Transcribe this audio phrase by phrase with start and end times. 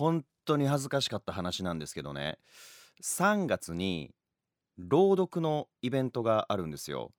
[0.00, 2.38] 本当に恥ずかしかった話なんですけどね。
[3.02, 4.14] 3月に
[4.78, 7.12] 朗読のイベントがあるんですよ。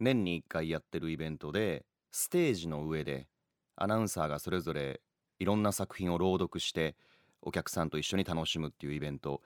[0.00, 3.28] 年に1回やってるイベントでステージの上で
[3.76, 5.00] アナウンサーがそれぞれ
[5.38, 6.96] いろんな作品を朗読して
[7.40, 9.40] お客さんと一緒に楽しむっていうイベント。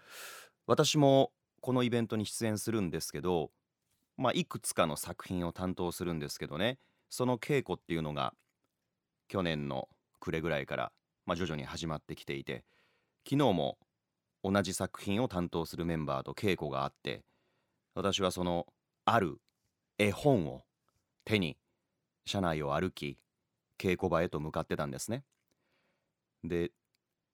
[0.67, 1.31] 私も
[1.61, 3.51] このイベントに出演するんですけど
[4.17, 6.79] まあいくつかの作品を担当するんですけどね。
[7.11, 8.33] その稽古っていうのが
[9.29, 10.93] 去年の暮れぐらいから、
[11.27, 12.65] まあ、徐々に始まってきていて
[13.29, 13.77] 昨日も
[14.43, 17.25] 同じ作品を担当するメンバーと稽古があって
[17.95, 18.67] 私はその
[19.05, 19.37] ある
[19.99, 20.63] 絵本を
[21.27, 21.59] 手に
[22.25, 23.19] 車内を歩き
[23.79, 25.25] 稽古場へと向かってたんですね。
[26.43, 26.71] で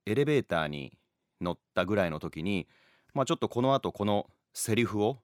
[0.04, 0.98] エレベーターに
[1.40, 2.66] 乗ったぐらいの時に
[3.12, 5.18] まあちょっとこの後このセリフを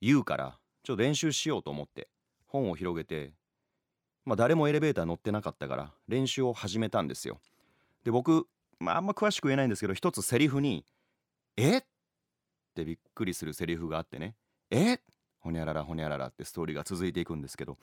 [0.00, 2.08] 言うからちょっと練習しようと思って
[2.48, 3.32] 本を広げて
[4.24, 7.38] まあ誰もエレベーター乗ってなかったから練習を始めたんですよ。
[8.04, 10.84] で僕、まあ、あんま詳しく言えないんですけど一つセリフに
[11.56, 11.78] 「え？
[11.78, 11.84] っ?」っ
[12.74, 14.36] てびっくりするセリフがあってね
[14.70, 14.94] 「え？
[14.94, 15.00] っ?」
[15.40, 17.78] ほにゃららほにゃららってストーリーが続いていくんですけど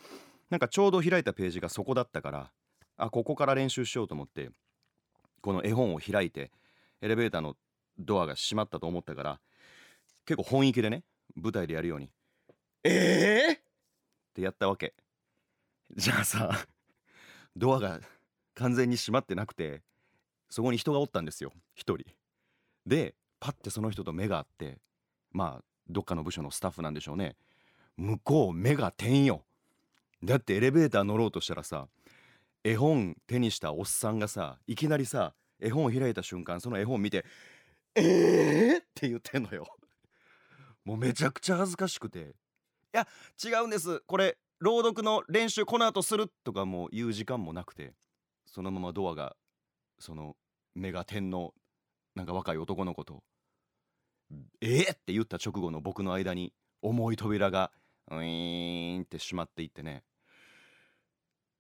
[0.50, 2.52] なんかちょうど開いたページがそこだったから
[2.98, 4.50] あここから練習しようと思って
[5.42, 6.52] この絵本を開いて
[7.02, 7.56] エレベーターの
[7.98, 9.40] ドアが閉まったと思ったから
[10.26, 11.04] 結構本気でね
[11.36, 12.10] 舞台でやるように
[12.84, 13.48] 「え？
[13.52, 13.60] ー!」っ
[14.34, 14.96] てやったわけ
[15.96, 16.66] じゃあさ
[17.56, 18.00] ドアが
[18.56, 19.84] 完全に閉まってなくて
[20.52, 22.06] そこに人がおったんですよ一人。
[22.86, 24.78] でパッてその人と目が合って
[25.32, 27.36] まあどっかの部署のスタッフなんでしょうね。
[27.98, 29.44] 向こう目が点よ。
[30.24, 31.88] だってエレベーター乗ろうとしたらさ
[32.64, 37.26] 絵本手にしたおっさんがさいきなりさ絵本を開いた瞬間その絵本見て
[37.96, 39.66] 「えー!」って言ってんのよ。
[40.84, 42.36] もうめちゃくちゃ恥ずかしくて
[42.94, 43.08] 「いや
[43.44, 44.02] 違うんです。
[44.02, 47.94] これ朗読の練習この後する」とかもう言う時間もなくて
[48.46, 49.38] そのままドアが
[49.98, 50.36] その
[50.76, 51.54] 目が点の
[52.16, 53.24] なんか若い男の子と
[54.62, 57.72] 「えー!」って言った直後の僕の間に重い扉が
[58.10, 60.04] ウィーンって閉まっていってね。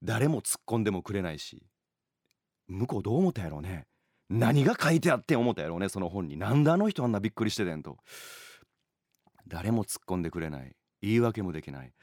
[0.03, 1.63] 誰も突っ込んでもくれないし
[2.67, 3.85] 向こうどう思ったやろうね？
[4.29, 5.89] 何が書いてあって思ったやろうね？
[5.89, 6.37] その本に。
[6.37, 7.97] なんであの人あんなびっくりしててんと
[9.45, 10.75] 誰も突っ込んでくれない。
[11.01, 11.93] 言い訳もできない。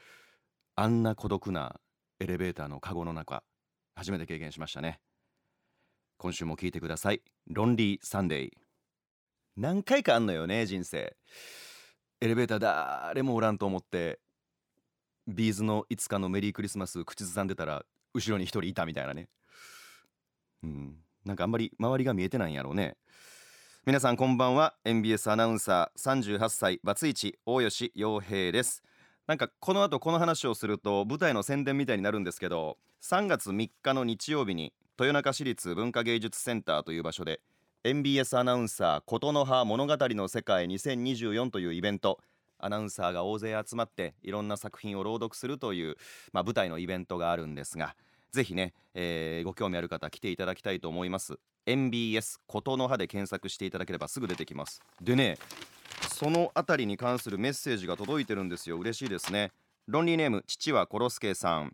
[0.75, 1.81] あんな孤独な
[2.19, 3.43] エレベーターのカゴの中
[3.95, 5.01] 初めて経験しましたね。
[6.19, 7.21] 今週も聞いてください。
[7.47, 8.49] ロンリーサンデー
[9.55, 11.15] 何回かあんのよね人生。
[12.19, 14.19] エレベーター誰もおらんと思って
[15.29, 19.29] ビーズのいつかのメリークリスマス口ずさんでたら後ろに一人いたみたいなね。
[20.61, 20.97] うん。
[21.23, 22.97] なんかあんまり周りが見えてないんやろうね。
[23.85, 24.75] 皆さんこんばんは。
[24.83, 28.83] MBS アナウンサー38歳バツイチ大吉洋平です。
[29.25, 37.39] なんかこの後この話をすると舞台の宣伝みたいになるんですけど3月3日の日曜日に豊中市立文化芸術センターという場所で
[37.85, 42.19] MBS アナウンサー琴の葉物語の世界2024というイベント
[42.57, 45.95] アナウンサーが大勢集まっていろんな作品を朗読するという、
[46.33, 47.95] まあ、舞台のイベントがあるんですが
[48.33, 51.39] ぜひね、えー、ご興味ある方来ていただきたいと思います。
[51.65, 54.81] MBS 琴の葉で検索していただければすぐ出てきます。
[55.01, 55.37] でね
[56.13, 58.77] そのあたりに関するメッセージが届いてるんですよ。
[58.77, 59.53] 嬉しいですね。
[59.87, 61.73] ロンリーネーム父はコロスケさん。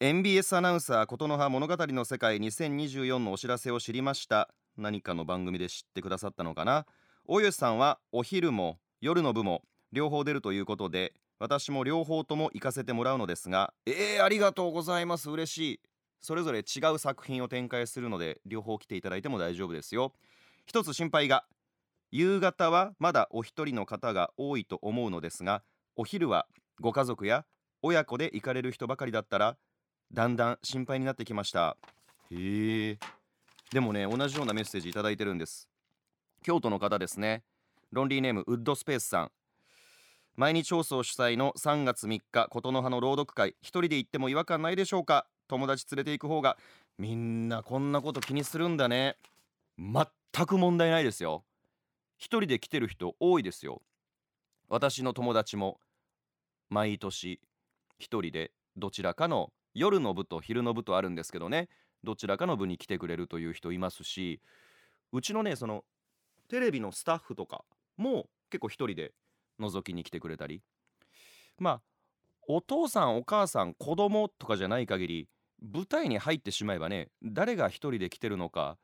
[0.00, 4.48] MBS アナウンサー琴の葉物語の世界2024のお知らせを知りました。
[4.76, 6.86] 何かの番組で知ってくださったのかな？
[7.26, 15.30] 大吉さんはお昼も夜の部も両方出るということで私も両方とも行かせてもらうのですがえー、ありがとうございます。
[15.30, 15.80] 嬉しい。
[16.20, 20.12] それぞれ違う作品を展開するので両方来ていただいても大丈夫ですよ。
[20.64, 21.44] 一つ心配が
[22.12, 25.64] 夕方はまだお一人の方が多いと思うのですが
[25.96, 26.46] お昼は
[26.80, 27.46] ご家族や
[27.82, 29.56] 親子で行かれる人ばかりだったら
[30.12, 31.76] だんだん心配になってきました。
[32.30, 32.98] へえ。
[33.70, 35.68] でもね同じようなメッセージいいてるんです。
[36.42, 37.42] 京都の方ですね。
[37.92, 39.30] ロンリーネームウッドスペースさん。
[40.36, 43.56] 毎日放送主催の3月3日琴の葉の朗読会。
[43.60, 45.26] 一人で行っても違和感ないでしょうか？
[45.48, 46.56] 友達連れて行く方が。
[46.96, 49.16] みんなこんなこと気にするんだね。
[49.78, 50.06] 全
[50.46, 51.44] く問題ないですよ。
[52.16, 53.82] 一人で来てる人多いですよ。
[54.68, 55.80] 私の友達も
[56.70, 57.40] 毎年
[57.98, 61.68] 一人でどちらかの夜の部と昼の部とあるんですけどね。
[62.04, 64.40] どちらかの部に来てくれるという人いますし。
[65.12, 65.84] うちのねその
[66.48, 67.64] テレビのスタッフとか
[67.96, 69.12] も結構一人で
[69.58, 70.62] 覗きに来てくれたり。
[71.58, 71.82] まあ
[72.46, 75.28] お父さんお母さん子供とかじゃない限り
[75.60, 78.78] 舞台に入ってしまえばね誰が一人で来てるのか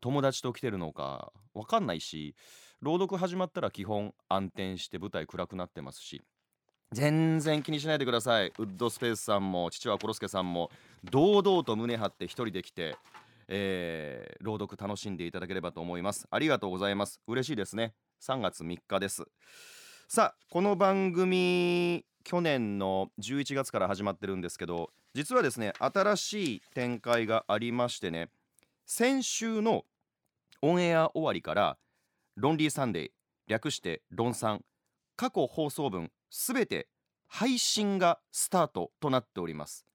[0.00, 2.34] 友達と来てるのか分かんないし
[2.80, 6.22] 朗読始まったら基本暗転して舞台暗くなってますし。
[6.92, 8.48] 全然気にしないでください。
[8.58, 10.70] ウッドスペースさんも父はコロスケさんも
[11.04, 12.96] 堂々と胸張って一人で来て、
[13.48, 16.26] え朗読楽しんでいただければと思います。
[16.30, 17.20] ありがとうございます。
[17.26, 17.94] 嬉しいですね。
[18.22, 19.24] 3月3日です。
[20.10, 28.30] さあこの番組去年の11月から始まってるんですけど実はですね新しい展開がありましてね
[28.86, 29.84] 先週の
[30.62, 31.76] オンエア終わりから
[32.36, 33.10] ロンリーサンデー
[33.48, 34.64] 略してロンさん
[35.14, 36.88] 過去放送分すべて
[37.26, 39.86] 配信がスタートとなっております。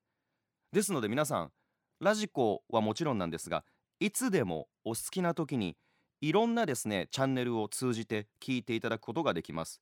[0.71, 1.51] ですので皆さん
[1.99, 3.63] ラジコはもちろんなんですが
[3.99, 5.77] いつでもお好きな時に
[6.21, 9.81] いろんなですねチャンネルを通じて聞いていただくことができます。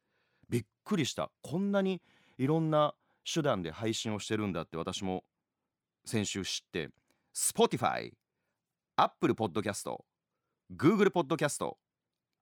[0.50, 1.32] びっくりした。
[1.42, 2.02] こんなに
[2.38, 2.94] いろんな
[3.32, 5.24] 手段で配信をしてるんだって私も
[6.06, 6.90] 先週知って。
[7.34, 8.12] Spotify、
[8.98, 10.04] Apple Podcast、
[10.76, 11.76] Google Podcast、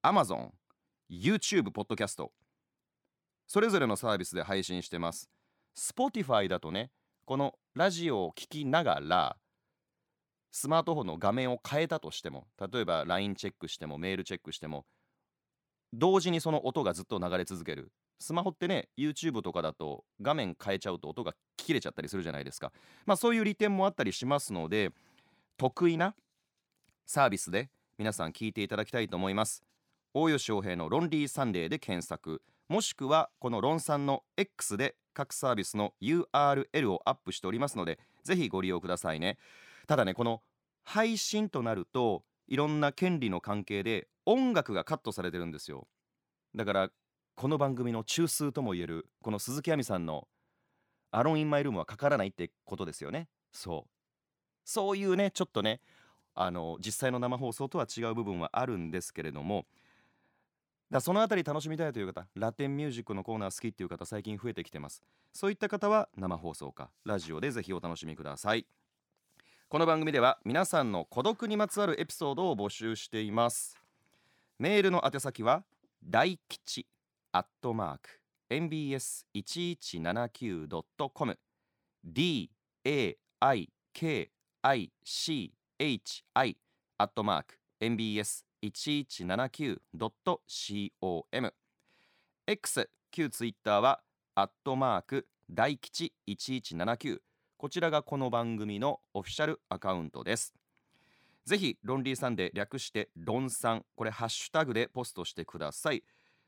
[0.03, 0.49] Amazon、
[1.09, 2.27] YouTube Podcast
[3.49, 5.27] それぞれのサービスで配信してます。
[5.75, 6.91] Spotify だとね
[7.25, 9.37] このラジオを聴きながら
[10.51, 14.85] スマートフォンの画面を変えたとしても例えば LINE チェックしてもメールチェックしても
[15.93, 17.91] 同時にその音がずっと流れ続ける。
[18.19, 22.71] スマホってね YouTube とかだと画面変えちゃうと音が切れちゃったりするじゃないですか。
[23.07, 24.91] まあそういう利点もあったりしますので
[25.57, 26.13] 得意な
[27.07, 29.63] サービスで皆さん聞いていただきたいと思います。
[30.13, 32.43] 大吉翔平のロンリーサンデーで検索。
[32.69, 39.39] もしくはこのロンさんの X で各サービスの URL をアップしておりますのでぜひご利用くださいね。
[39.87, 40.43] ただねこの
[40.83, 45.87] 配信となるといろんな権利の関係で音楽がカットされてるんですよ。
[46.55, 46.89] だから
[47.35, 50.27] この番組の中枢ともいえるこの鈴木亜美さんの
[51.09, 53.29] 「アロン・イン・マイ・ルーム」はかからないってことですよね。
[53.51, 53.91] そう。
[54.63, 55.81] そういうねちょっとね
[56.35, 59.65] あの実際の生放送とは違う部分はあるんですけれども
[60.91, 65.03] だそのあたり楽しみたいという方ラテンミュージックのコーナー好きっていう方最近増えてきてます。
[65.33, 68.65] そういった方は生放送かラジオでぜひお楽しみください。
[69.67, 73.77] この番組では皆さんの孤独にまつわるエピソードを募集しています。
[74.57, 75.63] メールの宛先は
[76.03, 76.87] 大吉
[77.33, 78.09] アットマーク
[78.49, 81.37] mbs1179.com
[82.03, 82.49] d
[82.83, 84.31] a i k
[84.63, 86.57] i c h i
[86.97, 91.53] アットマーク mbs 1179.com
[92.47, 94.01] X 旧ツイッターは
[94.35, 97.19] アットマーク大吉1179
[97.57, 100.53] こちらがこの番組のオフィシャルアカウントです。
[101.45, 103.83] ぜひロンリーさんで略してロンさん。
[103.95, 106.05] これハッシュタグでポストしてください。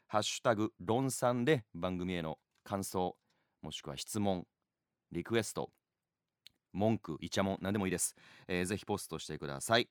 [0.07, 3.17] ハッシュタグロンさんで番組への感想
[3.61, 4.45] もしくは質問
[5.11, 5.71] リクエスト
[6.73, 8.15] 文句イチャモン何でもいいです、
[8.47, 9.89] えー、ぜひポストしてください。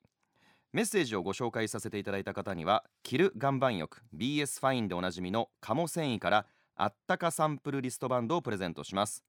[0.73, 6.47] メッセージをご紹介させていただいた方には着る岩盤浴 BS ファインでおなじみの鴨繊維から
[6.77, 9.25] あったかサンプルリストバンドをプレゼントします。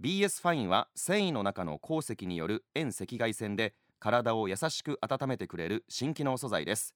[0.00, 6.94] BS ファインは繊維の中の鉱石による遠赤外線で体を優しく温めてくれる新機能素材です。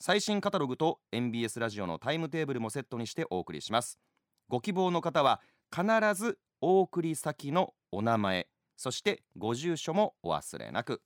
[0.00, 4.00] 最新カタログと MBS ラジオのタイムテーブルもセットにしてお送りします。
[4.48, 5.40] ご希望の方は
[5.70, 11.00] 必ずお送り先のお名前そしてご住所もお忘れなく。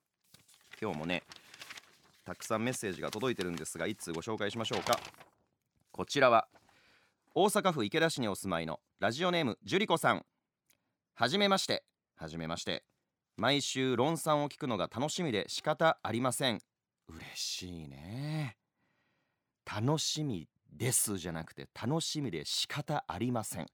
[0.81, 1.23] 今日もね
[2.25, 4.99] たくさんメッセージが届いてるんですが一通ご紹介しましょうか。
[5.91, 6.49] こちらは
[7.35, 10.25] 大阪府池田市にお住まいのラジオネームジュリコさん。
[11.15, 11.85] はじめまして。
[12.17, 12.85] はじめまして。
[13.37, 16.61] 毎週論算を聞くのが楽しみで仕方ありません。
[17.09, 18.57] 嬉しいね。
[19.65, 23.67] 楽しみですじゃなくて楽しみで仕方ありません。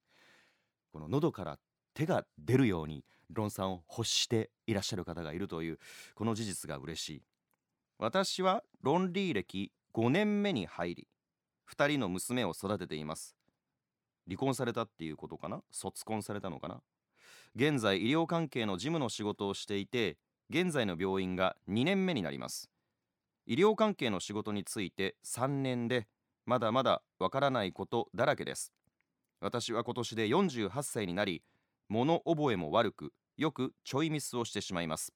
[0.93, 1.59] この喉から
[1.95, 5.79] 手が出るように論算を欲していらっしゃる方がいるという
[6.15, 7.23] この事実が嬉しい。
[8.01, 11.09] 私は論理歴5年目に入り
[11.69, 13.35] 2人の娘を育てています。
[14.29, 15.63] 離婚されたっていうことかな？
[15.73, 16.81] 卒婚されたのかな？
[17.57, 20.17] 現在医療関係の事務の仕事をしていて
[20.49, 22.71] 現在の病院が2年目になります。
[23.47, 26.07] 医療関係の仕事について3年で
[26.47, 28.73] まだまだわからないことだらけです。
[29.41, 31.43] 私は今年で48歳になり
[31.89, 35.13] 物覚えも悪くよくちょいミスをしてしまいます。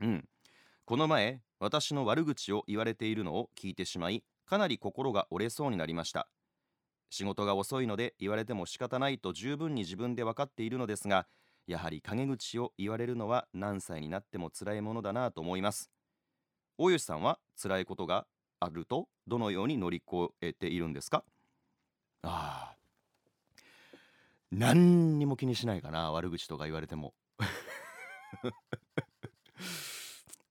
[0.00, 0.24] うん。
[0.86, 6.26] この前私の悪口を言われているのを聞いてしまいかなり心が折れそうになりました。
[7.10, 11.26] 仕事が遅いので言われても仕方ないと十分に自分で分かっているのですが
[11.66, 15.90] やはり陰口を言われるのは何歳になっても辛いものだなと思います。
[16.78, 18.26] 大吉さんは辛いことが
[18.58, 21.24] あるとどのように乗り越えているんですか？
[22.22, 22.76] ああ
[24.50, 27.12] 何にも気にしないかな悪口とか言われても。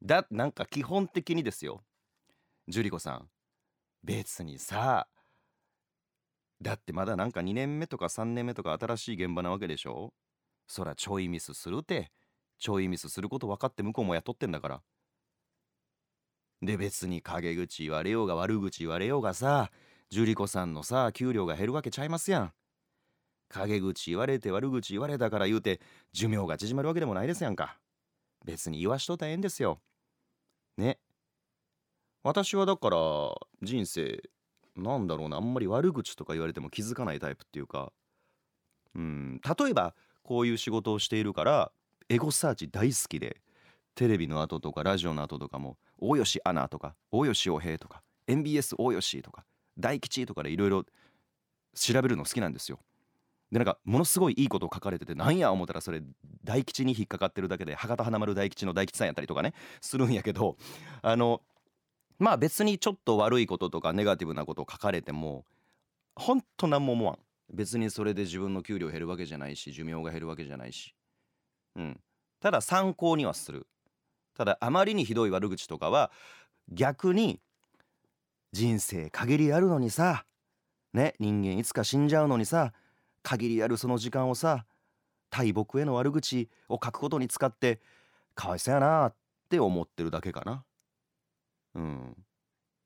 [0.04, 1.84] だなんか基本的にですよ。
[2.68, 3.30] ジュリコさん
[4.04, 5.08] 別にさ
[6.62, 10.14] だってまだなんか2年目とか3年目とか新しい現場なわけでしょ？
[10.68, 12.12] そらちょいミスするて。
[12.62, 14.82] ちょいミスすること分かって向こうも雇ってんだから。
[16.62, 19.72] で別に陰口言われようが悪口言われようがさ
[20.10, 22.54] 樹里子さんのさ給料が減るわけちゃいますやん。
[23.48, 25.80] 陰口言われて悪口言われたから言うて
[26.12, 27.80] 寿命が縮まるわけでもないですやんか。
[28.46, 29.80] 別に言わしとったらええんですよ。
[30.80, 30.98] ね
[32.24, 32.98] 私はだから
[33.62, 34.22] 人生
[34.76, 37.92] なんだろうなあんまり悪口とか言われても気づかないタイプっていうか
[38.96, 39.94] うん例えば
[40.24, 41.72] こういう仕事をしているから
[42.10, 43.38] エゴサーチ大好きで
[43.96, 49.46] テレビの後とかラジオの後とかも大吉アナとか大吉洋平とか MBS 大吉とか
[49.78, 50.86] 大吉とかでいろいろ
[51.76, 52.80] 調べるの好きなんですよ。
[53.52, 56.02] でなんかものすごいいいこと書かれててなんや思ったらそれ
[56.44, 60.58] 大吉に引っかかってるだけで博多華丸大吉の大吉さんやったりとかねするんやけど
[61.02, 61.42] あの
[62.20, 65.46] まあ別にちょっと悪いこととかネガティブなことを書かれても
[66.16, 67.20] ほんと何も思わん。
[67.52, 70.94] 別にそれで自分の給料減るわけじゃないし寿命が減るわけじゃないし。
[71.76, 72.00] うん。
[72.42, 73.68] ただ参考にはする。
[74.36, 76.12] ただあまりにひどい悪口とかは
[76.70, 77.42] 逆に
[78.52, 80.26] 人生限りあるのにさ。
[80.94, 82.74] ね人間いつか死んじゃうのにさ。
[83.24, 84.66] 限りあるその時間をさ
[85.30, 87.80] 大木への悪口を書くことに使って
[88.36, 89.16] かわいそうやなっ
[89.50, 90.64] て思ってるだけかな。
[91.76, 92.26] うん。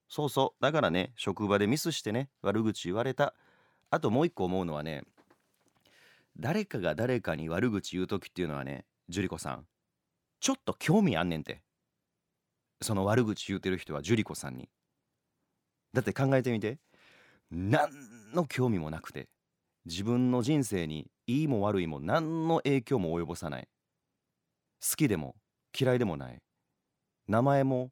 [0.10, 0.64] そうそう。
[0.64, 3.34] だからね職場でミスしてね悪口言われた。
[3.90, 5.04] あともう一個思うのはね
[6.38, 9.68] 誰かが誰かに悪口言う時っていうのはね樹里子さん
[10.40, 11.62] ちょっと興味あんねんて。
[12.82, 14.70] その悪口言うてる人は樹里子さんに。
[15.94, 16.80] だって考えてみて
[17.52, 17.90] 何
[18.34, 19.30] の興味もなくて。
[19.86, 23.68] 自分の人生にいいも悪いも何の影響も及ぼさない。
[24.82, 25.36] 好きでも
[25.78, 26.42] 嫌いでもない。
[27.28, 27.92] 名前も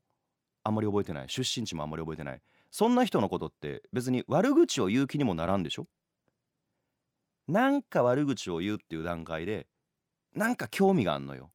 [0.64, 1.30] あんまり覚えてない。
[1.30, 2.42] 出身地もあんまり覚えてない。
[2.70, 5.88] そんな人のことって別に悪口を言う気にもならんでしょ？
[7.48, 9.68] なんか悪口を言うっていう段階で
[10.34, 11.52] なんか興味があんのよ。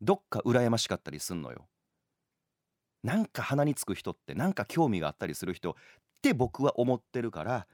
[0.00, 1.68] どっか羨ましかったりすんのよ。
[3.02, 5.74] なんか鼻につく人ってなんか興味があったりする人っ
[6.20, 7.66] て僕は思ってるから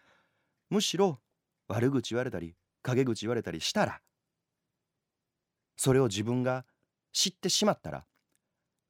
[0.71, 1.19] むしろ
[1.69, 4.01] 悪口言われたり陰口言われたりしたら
[5.77, 6.65] それを自分が
[7.13, 8.05] 知ってしまったら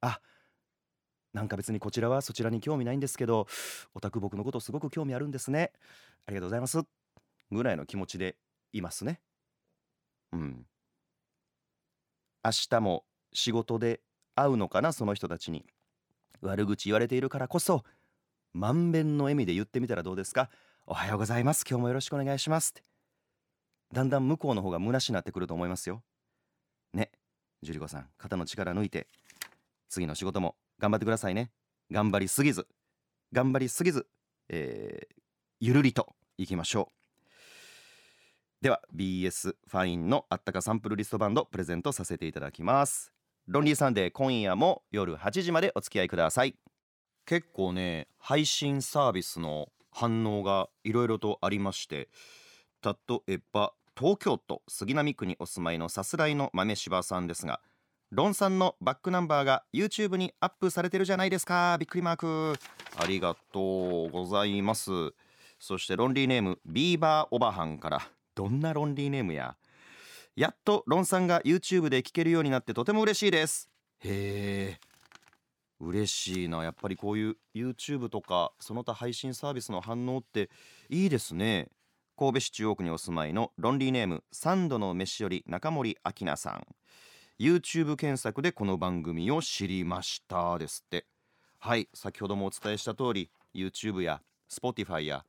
[0.01, 0.19] あ
[1.33, 3.47] なんか別にこちらはそちらに興味ないんですけど
[3.93, 5.71] お宅僕のことすごく興味あるんですね。
[6.25, 6.81] ありがとうございます。
[7.51, 8.37] ぐらいの気持ちで
[8.71, 9.19] いますね。
[10.31, 10.65] うん。
[12.43, 14.01] 明日も仕事で
[14.35, 15.65] 会うのかなその人たちに。
[16.41, 17.83] 悪口言われているからこそ
[18.53, 20.49] 満遍の笑みで言ってみたらどうですか？
[20.87, 21.65] おはようございます。
[21.67, 22.83] 今日もよろしくお願いしますって。
[23.91, 26.03] だんだん向こうの方が虚しになってくると思いますよ。
[26.93, 27.09] ね
[27.63, 29.07] ジュリコさん肩の力抜いて
[29.89, 31.49] 次の仕事も頑張ってくださいね。
[31.89, 32.67] 頑張りすぎず
[33.33, 34.05] 頑張りすぎず、
[34.47, 35.15] えー、
[35.59, 36.91] ゆるりといきましょ
[38.61, 38.63] う。
[38.63, 43.11] では BS ファインのあったかサンプルリストバンドプレゼントさせていただきます。
[43.47, 46.55] ロンリーサンデー今夜も夜8時までお付き合いください。
[47.25, 52.09] 結構ね配信サービスの反応がいろいろとありまして
[52.83, 52.93] 例
[53.27, 57.61] えば東京都杉並区にお住まいのさすらいの豆柴さんですが
[58.11, 61.75] ロンさんのバックナンバーが YouTube にアップされてるじゃないですか。
[61.79, 62.53] びっくりマーク。
[62.97, 64.91] ありがとうございます。
[65.59, 68.01] そしてロンリーネームビーバーオバハンから
[68.35, 69.57] どんなロンリーネームや。
[70.35, 73.69] やっとロンさんが YouTube で聴けるようになってとても嬉しいです。
[73.99, 74.94] へえ
[75.85, 76.63] 嬉しいな。
[76.63, 80.49] やっぱりこういう YouTube とかその他配信サービスの反応って
[80.89, 81.69] いいですね。
[82.17, 86.67] 神戸市中央区にお住まいのロンリーネーム三度の飯より中森明菜さん。
[87.39, 91.05] YouTube 検索でこの番組を知りましたですって。
[91.59, 95.25] はい先ほどもお伝えした通り YouTube や Spotify や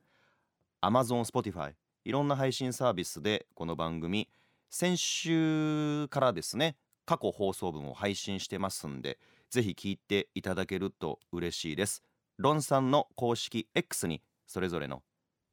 [0.83, 1.73] Amazon Spotify
[2.05, 4.29] いろんな配信サービスでこの番組
[4.69, 9.19] 先週からですね過去放送分を配信してますんで
[9.51, 12.03] ぜひ聞いていただけると嬉しいです。
[12.39, 15.03] ロンさんの公式 X にそれぞれの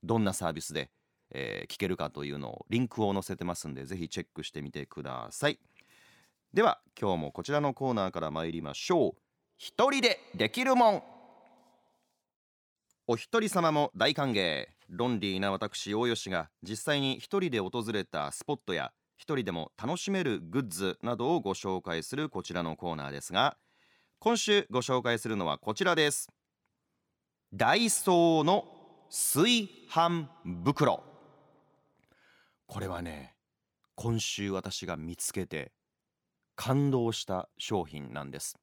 [0.03, 0.91] どんなサービスで、
[1.31, 5.59] えー、聞けるかというのをリンクを載せてますんでぜひチェックしてみてください。
[6.53, 9.21] では今日もこちらのコーナーから参りましょう。
[9.57, 11.03] 一人でできるもん。
[13.07, 14.67] お一人様も大歓迎。
[14.89, 23.57] ロンリーな私大吉が実際に一人で訪れたスポットや一人でも楽しめるグッズなどをご紹介するこちらのコーナーですが
[24.23, 26.29] 今週ご紹介するのはこちらです。
[27.53, 28.63] ダイソーの
[29.09, 30.29] 炊飯
[30.63, 31.03] 袋。
[32.65, 33.35] これはね
[33.95, 35.73] 今週私が見つけて
[36.55, 38.57] 感動した商品なんです。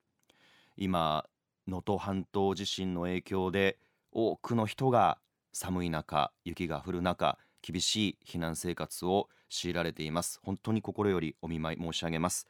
[0.78, 1.26] 今
[1.68, 3.76] 能登半島地震の影響で
[4.12, 5.18] 多くの人が
[5.52, 10.40] 寒い中雪が降る中厳しい避難生活を強いられています。
[10.42, 12.46] 本当に心よりお見舞い申し上げます。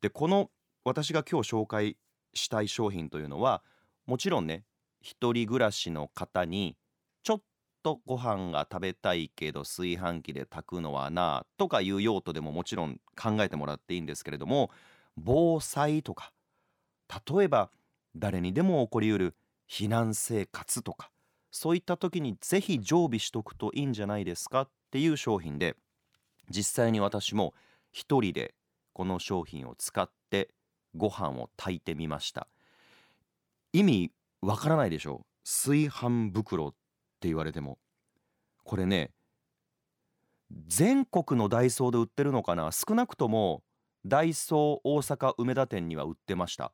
[0.00, 0.52] でこの
[0.84, 1.96] 私が今日紹介
[2.34, 3.62] したい商品というのは
[4.06, 4.64] もちろんね
[5.00, 6.76] 一人暮らしの方に
[7.22, 7.42] ちょっ
[7.82, 14.70] とご飯が食べたいけど炊飯器で炊くのはなとかいう用途でももちろん考えてもらっていいんですけれども
[15.16, 16.32] 防災とか
[17.08, 17.70] 例えば
[18.16, 19.34] 誰にでも起こりうる
[19.70, 21.10] 避難生活とか
[21.50, 24.62] そういった時にぜひ常備しとくといいんじゃないですか？
[24.62, 25.76] っていう商品で
[26.50, 27.54] 実際に私も
[27.92, 28.54] 一人で
[28.92, 30.50] この商品を使って
[30.98, 32.46] ご飯を炊いてみました。
[33.72, 34.12] 意味
[34.42, 36.70] わからないでしょ炊飯袋っ
[37.20, 37.78] て言われても。
[38.64, 39.12] これね
[40.66, 42.70] 全国のダイソーで売ってるのかな？
[42.72, 43.62] 少なくとも
[44.06, 46.72] ダイソー大阪梅田店には売ってました。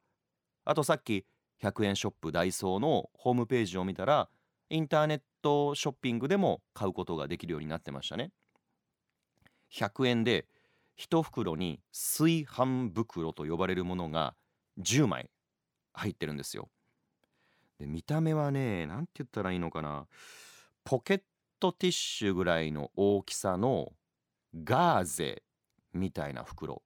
[0.64, 1.26] あとさっき
[1.62, 4.28] 100円ショップダイソーのホームページを見たら
[4.71, 8.31] インターネットショッピングでも買うことができるようになってましたね。
[9.73, 10.47] 100円で
[10.99, 14.35] 1袋に炊飯袋と呼ばれるものが
[14.81, 15.31] 10枚
[15.93, 16.69] 入ってるんですよ。
[17.79, 20.07] で見た目はね何て言ったらいいのかな。
[20.85, 21.23] ポケッ
[21.61, 23.93] トティッシュぐらいの大きさの
[24.63, 25.43] ガーゼ
[25.93, 26.83] みたいな袋。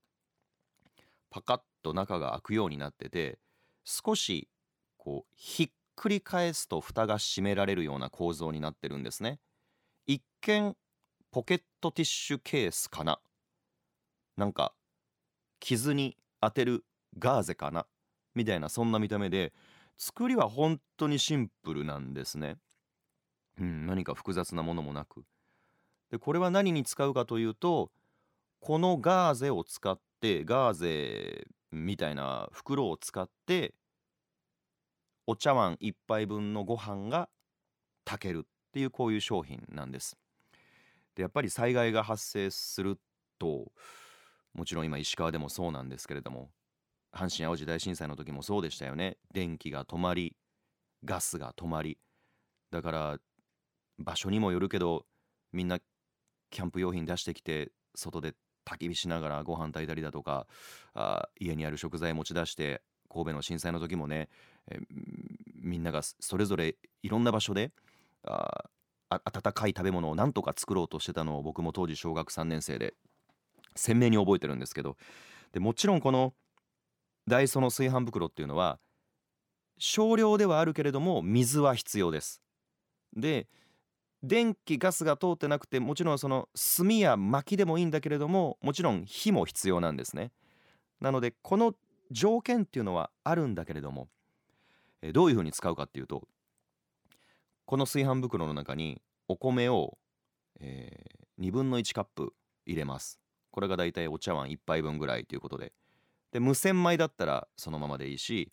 [1.30, 3.38] パカッと中が開くようになってて
[3.84, 4.48] 少し
[4.96, 9.40] こうひっくり返すと蓋が閉められるような構造になってるんですね。
[10.06, 10.74] 一見
[11.30, 13.20] ポケットティッシュケースかな。
[14.38, 14.72] なんか
[15.60, 16.84] 傷に当てる
[17.18, 17.86] ガーゼかな？
[18.34, 19.52] みたいなそんな見た目で
[19.96, 22.56] 作りは本当にシンプルなんですね。
[23.60, 25.24] うん、何か複雑なものもなく。
[26.10, 27.90] でこれは何に使うかというと
[28.60, 33.74] このガーゼを使ってガーゼみたいな袋を使って
[35.26, 37.28] お茶碗1杯分のご飯が
[38.04, 40.16] 炊けるっていうこういう商品なんです。
[41.16, 43.00] でやっぱり災害が発生する
[43.40, 43.72] と
[44.54, 46.50] もちろん今石川でもそうなんですけれども
[47.12, 49.16] 阪神・淡路大震災の時もそうでしたよね。
[49.32, 50.36] 電気が止まり
[51.04, 51.98] ガスが止まり
[52.70, 53.18] だから
[53.98, 55.06] 場所にもよるけど
[55.52, 55.78] みんな
[56.50, 58.34] キャンプ用品出してきて外で
[58.64, 60.46] 焚き火しながらご飯炊いたりだとか
[60.94, 64.28] あ家にある食材持ち出して神戸の震災の時もね、
[64.70, 64.78] え
[65.62, 67.72] みんながそれぞれいろんな場所で
[68.24, 68.64] あ
[69.08, 72.94] 温かい食べ物をなんとか作ろうとしてたのを僕も当時小学3年生で
[73.78, 74.96] 鮮明に覚えてるんですけど
[75.52, 76.34] でもちろんこの
[77.26, 78.78] ダイソーの炊飯袋っていうのは
[79.78, 82.42] 少量ではあるけれども水は必要です。
[83.16, 83.46] で
[84.22, 90.32] 電気ガスが通ってなくてもちろんその炭や薪でもいいんだけれどももちろん火も必要なんですね。
[91.00, 91.74] なのでこの
[92.10, 94.08] 条件っていうのはあるんだけれども
[95.12, 96.26] どういうふうに使うかっていうと
[97.66, 99.98] この炊飯袋の中にお米を、
[100.58, 102.32] えー、2分の1カップ
[102.66, 103.20] 入れます。
[103.58, 105.72] これがだいたいお茶碗1杯分ぐらいということで。
[106.30, 108.52] で無洗米だったらそのままでいいし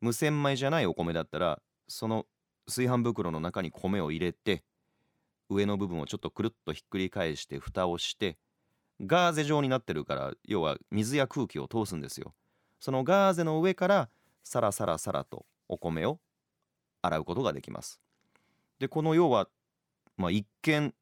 [0.00, 2.24] 無洗米じゃないお米だったらその
[2.66, 4.64] 炊飯袋の中に米を入れて
[5.50, 8.38] 上の部分をちょっとくるっとひっくり返して蓋をして
[9.04, 12.32] ガーゼ状になってるから要は水や空気を通すんですよ。
[12.80, 14.08] そのガーゼの上から
[14.44, 16.20] サラサラサラとお米を
[17.02, 18.00] 洗うことができます。
[18.78, 19.48] でこの要は、
[20.16, 20.94] まあ、一見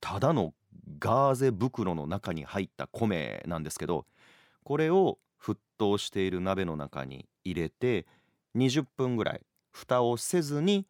[0.00, 0.54] ただの
[0.98, 4.06] ガーゼ袋の中に入った米なんですけど
[4.64, 8.06] これを沸騰している鍋の中に入れて
[8.56, 10.86] 20分ぐらい蓋をせずに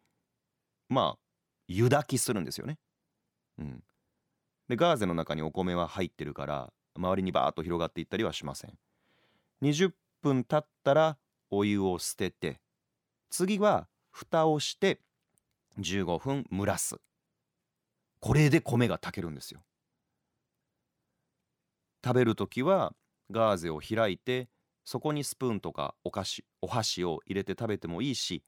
[0.87, 1.19] まあ
[1.67, 2.79] 湯炊きするんですよね。
[3.59, 3.83] うん、
[4.67, 8.73] でガーゼの中にお米は入ってるから周りにバーッと広がっていったりはしません。
[9.61, 11.17] 20分経ったら
[11.51, 12.59] お湯を捨てて
[13.29, 14.99] 次は蓋をして
[15.79, 16.97] 15分蒸らす
[18.19, 19.61] これで米が炊けるんですよ
[22.03, 22.93] 食べる時は
[23.31, 24.49] ガーゼを開いて
[24.85, 28.43] そこにスプーンとかお菓子お箸を入れて食べてもいいし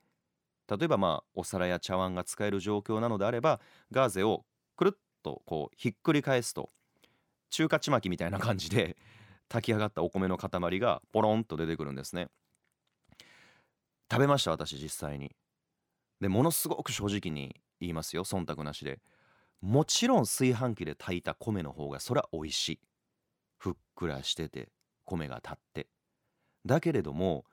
[0.69, 3.59] 例えばまあお皿や茶碗が使える状況なのであれば
[3.91, 6.69] ガーゼをくるっとこうひっくり返すと
[7.49, 8.95] 中華ちまきみたいな感じで
[9.49, 12.29] 炊き上がったお米の塊がポロンと出てくるんですね。
[14.09, 15.35] 食べました私実際に。
[16.21, 19.01] でものすごく正直に言いますよ忖度なしで。
[19.61, 22.79] もちろん炊飯器で炊いた米の方がそれは美味しい。
[23.61, 24.69] ふっくらしてて
[25.05, 25.87] 米が立って。
[26.65, 27.45] だけれども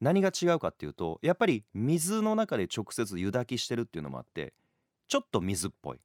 [0.00, 4.54] 何が違うかっていうとやっぱり水の中で直接湯炊きしてるっていうのもあって
[5.08, 5.98] ちょっと水っぽい。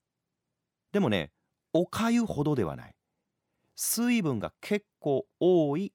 [0.92, 1.32] でもね
[1.72, 2.96] おかゆほどではない。
[3.78, 5.94] 水分が結構多い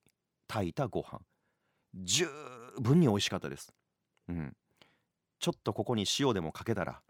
[0.48, 1.20] 炊いたご飯。
[1.94, 2.26] 十
[2.80, 3.74] 分に美味しかったです。
[4.28, 4.56] うん。
[5.38, 7.02] ちょっとここに塩でもかけたら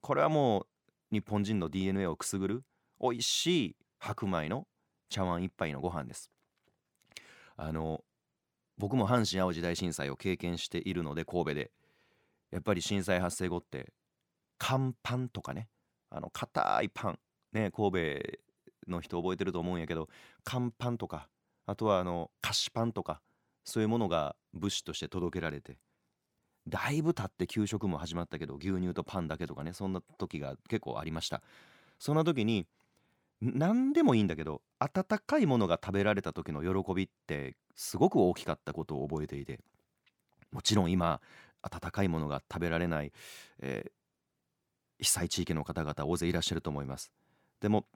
[0.00, 0.66] これはもう
[1.10, 2.64] 日本人の DNA をくすぐる
[3.00, 4.68] 美味しい白米の
[5.08, 6.30] 茶碗一杯のご飯です。
[7.56, 8.04] あの
[8.76, 11.70] 僕も阪神・淡路大震災を経験しているので神戸で。
[12.54, 13.92] やっぱり震災発生後って
[14.58, 15.68] 乾パンとかね
[16.08, 17.18] あの硬いパン
[17.52, 18.20] ね神戸
[18.86, 20.08] の人覚えてると思うんやけど
[20.44, 21.28] 乾パンとか
[21.66, 23.20] あとはあの菓子パンとか
[23.64, 25.78] そういうものが物資として届けられて
[26.68, 31.42] だいぶ経って給食も始まったけど牛乳とパンだけとかねそんな時が結構ありました。
[31.98, 32.66] そんな時に
[33.52, 39.60] 何でもいいんだけど温かいものが食べられた時の喜びってすごく大きかったことを覚えていて
[40.50, 41.20] もちろん今
[41.62, 43.12] 温かいものが食べられない、
[43.60, 47.10] えー、被災地域の方々大勢いらっしゃると思います。
[47.60, 47.86] でも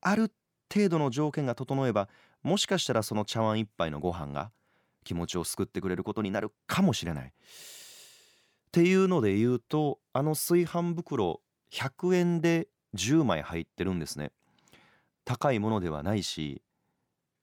[0.00, 0.30] ある
[0.72, 2.08] 程度の条件が整えば
[2.42, 4.50] もしかしたらその茶碗一杯のご飯が
[5.04, 7.26] 気持ちを救ってくれることになるかもしれない。
[7.26, 7.30] っ
[8.72, 14.32] ていうので言うとあの炊飯袋100円で10枚入ってるんですね。
[15.24, 16.62] 高いものではないし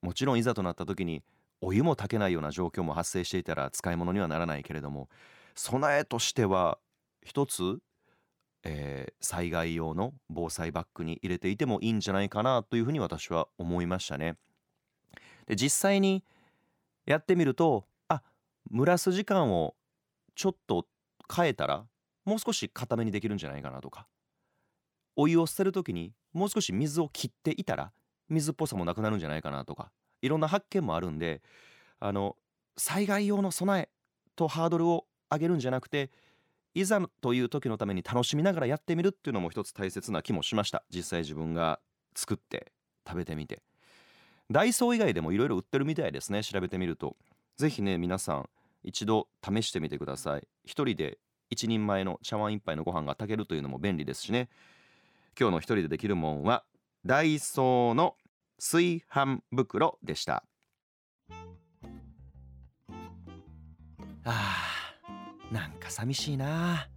[0.02, 1.24] もちろんいざとなった時に
[1.62, 5.10] お湯も炊けないような状況も発生していたら使い物にはならないけれども
[5.56, 6.80] 備えとしては
[7.24, 7.78] 一つ、
[8.64, 14.38] えー、災害用の防災バッグに入れていてもいいんじゃないかなというふうに私は思いましたね。
[15.46, 16.24] で実際に
[17.06, 18.24] やってみるとあ
[18.72, 19.76] 蒸らす時間を
[20.36, 20.88] ちょっと
[21.34, 21.86] 変えたら
[22.26, 24.08] もう少し固めにできるんじゃないかなとか
[25.16, 27.92] お湯を捨てる時にもう少し水を切っていたら
[28.30, 31.42] 水っぽさもなくなるんじゃないかなとかいろんな発見もあるんで
[32.00, 32.36] あの
[32.78, 33.90] 災害用の備え
[34.36, 36.12] とハードルを上げるんじゃなくて
[36.74, 40.84] いざという時のために楽しみながらやってみるっていうのも一つ大切な気もしました。
[40.90, 41.80] 実際自分が
[42.16, 42.72] 作って
[43.06, 43.62] 食べてみて。
[44.50, 46.44] ダイソー以外でもいろいろ売ってるみたいですね。
[46.44, 47.18] 調べてみると。
[47.58, 48.50] 是非ね皆さん
[48.84, 50.48] 一度試してみてください。
[50.64, 51.20] 一人で
[51.50, 54.48] 一人前の茶碗一杯のご飯が炊けるというのも便利ですしね。
[55.40, 56.64] 今日の一人でできるもんは
[57.06, 58.16] ダイソーの
[58.58, 60.44] 炊飯袋でした。
[64.24, 66.88] あーなんか寂しいな。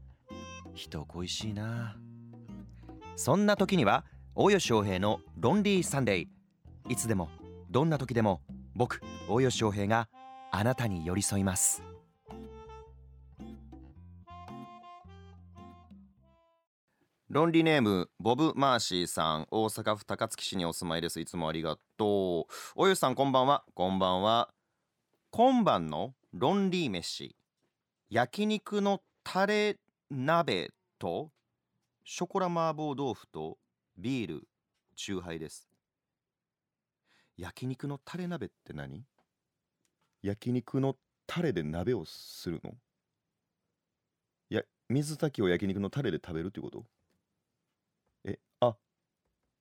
[0.75, 1.97] 人恋しいな。
[3.17, 6.29] そんな時には大吉翔平の「ロンリーサンデー」
[6.91, 7.31] いつでも
[7.71, 8.43] どんな時でも
[8.75, 10.09] 僕大吉翔平が
[10.51, 11.83] あなたに寄り添います。
[17.31, 21.21] ロンリネームボブ・マーシーさん大阪府高槻市にお住まいです。
[21.21, 22.53] いつもありがとう。
[22.77, 23.65] おゆさんこんばんは。
[23.73, 24.51] こんばんは。
[25.31, 27.35] 今晩のロンリー飯。
[28.11, 29.79] 焼肉のタレ
[30.11, 31.31] 鍋と
[32.05, 33.57] ショコラ麻婆豆腐と
[33.97, 34.49] ビール
[34.95, 35.67] チューハイです。
[37.39, 39.03] 焼肉のタレ鍋って何？
[40.23, 40.95] 焼肉の
[41.27, 42.73] タレで鍋をするの？
[44.51, 46.85] いや水炊きを焼肉のタレで食べるってこと？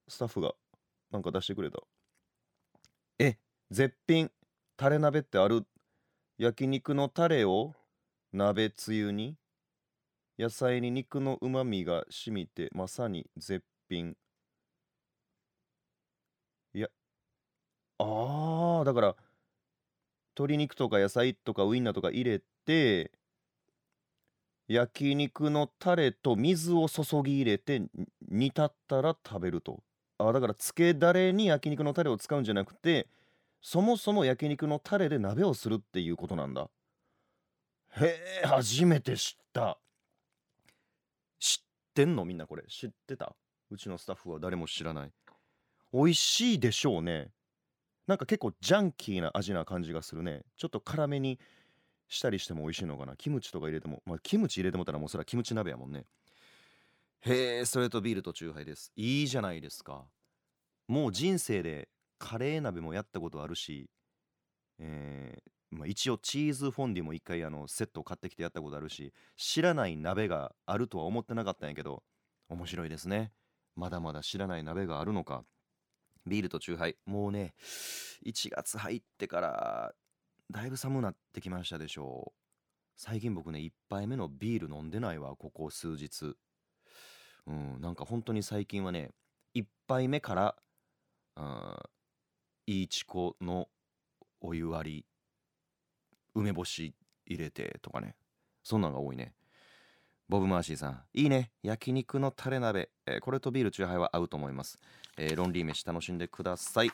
[0.07, 0.53] スタッフが
[1.11, 1.79] なんか出してくれた。
[3.19, 3.37] え？
[3.71, 4.31] 絶品。
[4.77, 5.65] タレ鍋ってある？
[6.37, 7.73] 焼肉のタレを
[8.31, 9.37] 鍋つゆに
[10.39, 14.17] 野菜に肉のうまみがしみてまさに絶品。
[16.73, 16.87] いや
[17.99, 19.15] あーだから
[20.35, 23.11] 鶏肉とか野菜とかウインナーとか入れて
[24.67, 27.83] 焼肉のタレと水を注ぎ入れて
[28.27, 29.83] 煮立ったら食べると
[30.27, 33.07] あだからつけだれに焼肉のタレを使うんじゃなくて
[33.61, 36.69] そもそも焼肉のタレで鍋をするっていうことなんだ。
[37.99, 39.77] へえ初めて知った。
[41.39, 42.25] 知ってんの？
[42.25, 42.63] みんなこれ。
[42.67, 43.35] 知ってた？
[43.71, 44.39] うちのスタッフは。
[44.39, 45.11] 誰も知らない。
[45.93, 47.29] 美味しいでしょうね。
[48.07, 50.41] なんか結構ジャンキーな味な感じがするね。
[50.57, 51.39] ちょっと辛めに
[52.09, 53.15] したりしても美味しいのかな。
[53.15, 54.01] キムチとか入れても。
[54.05, 56.05] まあキムチ入れてもたらもうそれはキムチ鍋やもんね。
[57.21, 58.91] へえそれとビールとチューハイです。
[58.97, 60.03] いいじゃないですか。
[60.93, 63.89] もう人生でカレー鍋もやったことあるし、
[64.77, 72.03] えーまあ、一応チーズフォンデュも一回あのセットを買ってきてやったことあるし知らない鍋があるとは思ってなかったんやけど
[72.47, 73.31] 面白いですね。
[73.75, 75.43] まだまだ知らない鍋があるのか。
[76.27, 76.95] ビールとチューハイ。
[77.07, 77.55] もうね
[78.27, 79.93] 1月入ってから
[80.51, 82.39] だいぶ寒くなってきましたでしょう。
[82.97, 86.35] 最近僕ね1杯目のビール飲んでないわここ数日。
[87.47, 89.09] うんなんか本当に最近はね
[89.55, 90.55] 1杯目から
[92.65, 93.67] いいちこの
[94.41, 95.05] お湯割り
[96.35, 96.93] 梅干し
[97.25, 98.15] 入れてとかね。
[98.63, 99.33] そんなんが多いね。
[100.29, 101.51] ボブ・マーシーさんいいね。
[101.61, 104.79] 焼肉のタレ鍋、えー、これとビールチューハイは合うと思います、
[105.17, 106.91] えー、ロンリー飯楽しんでください。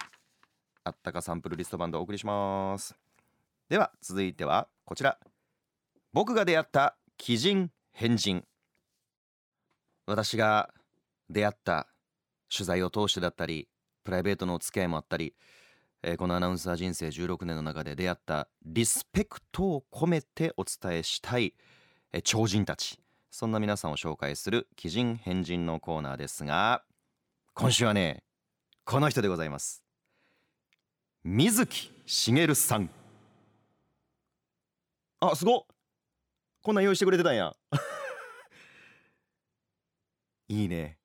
[0.84, 2.96] あったかサンプルリストバンドお送りします。
[3.70, 5.20] では続いてはこちら。
[6.12, 8.44] 僕が出会った奇人変人。
[10.08, 10.74] 私が
[11.30, 11.88] 出会った
[12.52, 13.68] 取材を通してだったり
[14.10, 15.36] プライベートのお付き合いもあったり
[16.02, 21.54] えーこのアナウンサー人生16年の中で出会ったリスペクトを込めてお伝えしたい、
[22.12, 23.00] えー超人たち。
[23.30, 26.84] そんな皆さんを紹介する奇人変人のコーナーですが
[27.54, 28.24] 今週はね
[28.84, 29.84] この人でございます。
[31.24, 32.90] 水木しげるさん。
[35.20, 35.68] あすご
[36.64, 37.56] こんなん用意してくれてたんや。
[40.50, 40.99] いいね。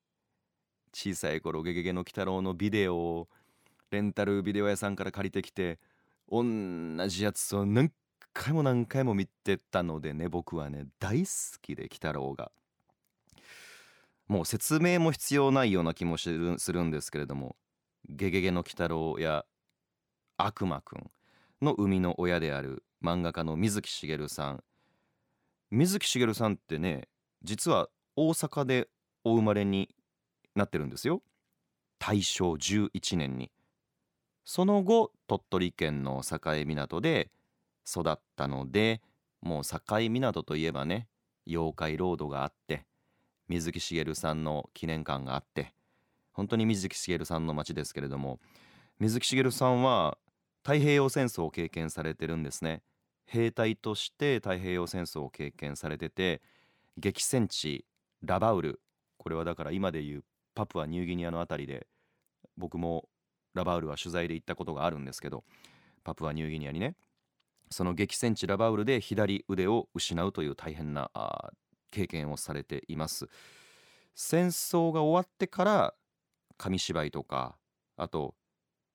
[0.95, 3.27] 小さい頃ゲゲゲの鬼太郎のビデオを
[3.91, 5.77] レンタルビデオ屋さんから借りてきて
[6.31, 6.41] 同
[7.09, 7.91] じやつを何
[8.31, 11.29] 回も何回も見てたのでね僕はね大好
[11.61, 12.49] きで鬼太郎が。
[14.29, 17.57] もう説明も必要ないような気もするんですけれども
[18.07, 19.45] ゲゲゲの鬼太郎や
[20.37, 21.11] 悪魔くん
[21.61, 24.63] の生みの親である漫画家の水木しげるさん。
[25.71, 27.09] 水木しげるさんってね
[27.43, 28.87] 実は大阪で
[29.25, 29.89] お生まれに
[30.55, 31.21] なってるんですよ。
[31.99, 33.51] 大正11年に。
[34.43, 37.31] その後鳥取県の境港で
[37.87, 39.01] 育ったので
[39.41, 41.07] もう境港といえばね
[41.47, 42.85] 妖怪ロードがあって
[43.47, 45.73] 水木しげるさんの記念館があって
[46.31, 48.39] 本当に水木しげるさんの町ですけれども
[48.99, 50.17] 水木しげるさんは
[50.63, 52.81] 太平洋戦争を経験されてるんですね。
[53.27, 56.41] 兵隊として太平洋戦争を経験されてて
[56.97, 57.85] 激戦地
[58.23, 58.79] ラバウル
[59.17, 60.23] これはだから今でいう
[60.55, 61.87] パプアニューギニアのあたりで
[62.57, 63.07] 僕も
[63.53, 65.43] ラバウルは取材で行ったことがあるんですけど
[66.03, 66.95] パプアニューギニアにね
[67.69, 71.11] その激戦地ラバウルで左腕を失うという大変な
[71.91, 73.27] 経験をされています。
[74.13, 75.93] 戦争が終わってから
[76.57, 77.57] 紙芝居とか
[77.97, 78.35] あと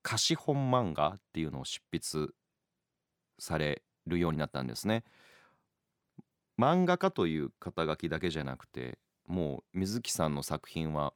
[0.03, 2.33] 貸本漫画っていうのを執筆
[3.39, 5.05] されるようになったんですね。
[6.59, 11.15] 漫画家という肩書きだけじゃなくてもう水木さんの作品は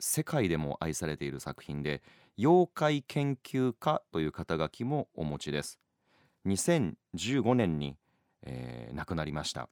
[0.00, 2.02] 世界でも愛されている作品で
[2.38, 5.78] 妖怪研究家という肩書きもお持ちです。
[6.46, 7.96] 2015年に、
[8.42, 9.68] えー亡くなりました。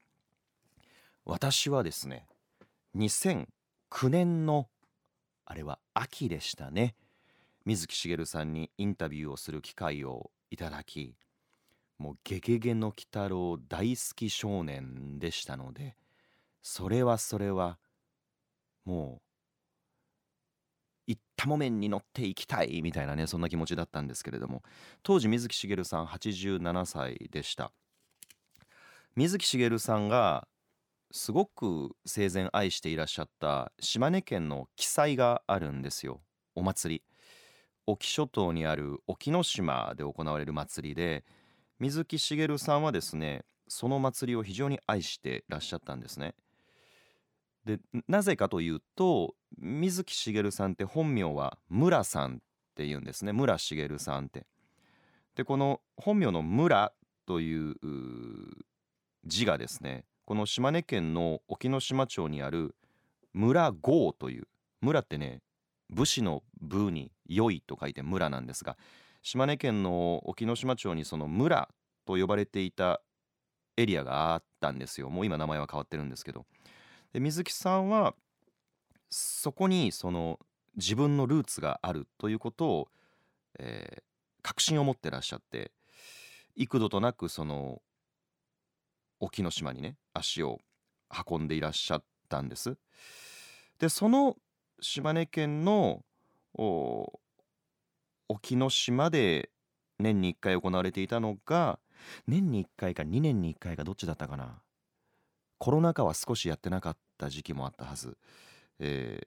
[1.25, 2.27] 私はですね
[2.97, 3.47] 2009
[4.09, 4.69] 年の
[5.45, 6.95] あれは秋でしたね。
[7.65, 11.17] 水木しげるさんにインタビューをする機会をいただき
[11.99, 15.97] もうゲゲゲの鬼太郎大好き少年でしたので
[16.63, 17.79] それはそれは
[18.85, 19.26] もう
[21.37, 24.63] 行ったもめんに乗っていきたいみたいなねそんな気持ちだったんですけれども。
[25.03, 27.73] 当時水木しげるさん87歳でした。
[29.15, 30.49] 水木しげるさんが
[31.11, 36.21] すごく生前愛していらっしゃった島根県の記載があるんですよ。
[36.55, 37.03] お祭り。
[37.87, 41.25] 沖諸島にある沖ノ島で行われる祭りで
[41.79, 46.35] 水木しげるさんはですねその祭りを非常に愛してらっしゃったんですね。
[47.67, 52.39] でなぜかというと水木しげるさんって本名は村さんっ
[52.77, 53.33] ていうんですね。
[53.33, 54.47] 村しげるさんって。
[55.35, 56.93] でこの本名の村
[57.27, 57.75] という
[59.25, 62.77] 字がですねこの島根県の沖ノ島町にある
[63.35, 64.45] 村郷という
[64.81, 65.43] 村ってね
[65.91, 68.79] 武士の部に良いと書いて村なんですが
[69.23, 71.69] 島根県の沖ノ島町にその村
[72.07, 73.01] と呼ばれていた
[73.77, 75.11] エリアがあったんですよ。
[75.11, 76.47] もう今名前は変わってるんですけど。
[77.17, 78.15] で水木さんは
[79.09, 80.39] そこにその
[80.77, 82.89] 自分のルーツがあるということを、
[83.59, 84.03] えー
[84.43, 85.73] 確信を持ってらっしゃって
[86.55, 87.83] 幾度となくその
[89.19, 90.61] 沖ノ島にね足を
[91.29, 92.77] 運んでいらっしゃったんです。
[93.81, 94.37] でその
[94.81, 96.05] 島根県の
[98.29, 99.51] 沖ノ島で
[99.99, 101.81] 年に1回行われていたのが
[102.29, 104.63] 年に1回か2年に1回かどっちだったかな
[105.59, 108.17] コロナ禍は少しやってなかった時期もあったはず、
[108.79, 109.27] えー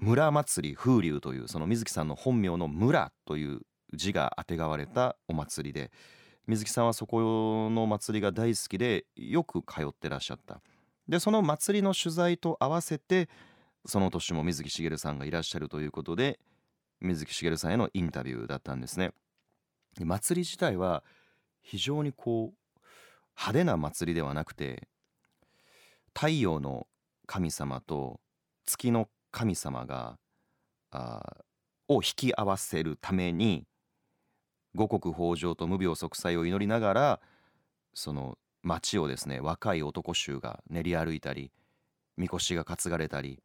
[0.00, 3.62] 村祭り風流というその水木さんの本名の村という
[3.94, 5.90] 字があてがわれたお祭りで
[6.46, 10.62] 水木さんはそこの祭りが大好きでよく通ってらっしゃった。
[11.08, 13.28] でその祭りの取材と合わせて
[13.86, 16.38] その年も水木しげるさんがいらっしゃるということで
[17.00, 19.12] 水木しげるさんへのインタビューだったんですね。
[20.00, 21.02] 祭り自体は
[21.60, 22.80] 非常にこう
[23.36, 24.88] 派手な祭りではなくて
[26.20, 26.88] 太陽の
[27.26, 28.18] 神様と
[28.66, 30.18] 月の神様が
[30.90, 31.44] あ
[31.86, 33.68] を引き合わせるために
[34.74, 37.20] 五穀豊穣と無病息災を祈りながら
[37.94, 41.52] その町をですね若い男衆が練り歩いたり
[42.16, 43.40] みこしが担がれたり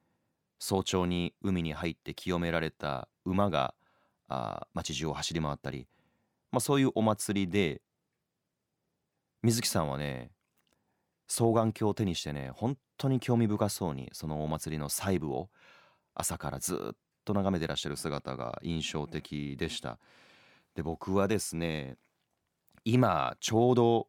[0.58, 3.76] 早朝に海に入って清められた馬が
[4.30, 5.88] あ町中を走り回ったり、
[6.52, 7.84] まあ、そういうお祭りで
[9.44, 10.32] 水木さんはね
[11.36, 15.50] 双眼鏡を手にしてね本当に興味深そうにそのお祭りの細部を
[16.14, 19.98] 朝からずっと眺めてらっしゃる姿が印象的でした。
[20.76, 21.98] で僕はですね
[22.86, 24.08] 今ちょうど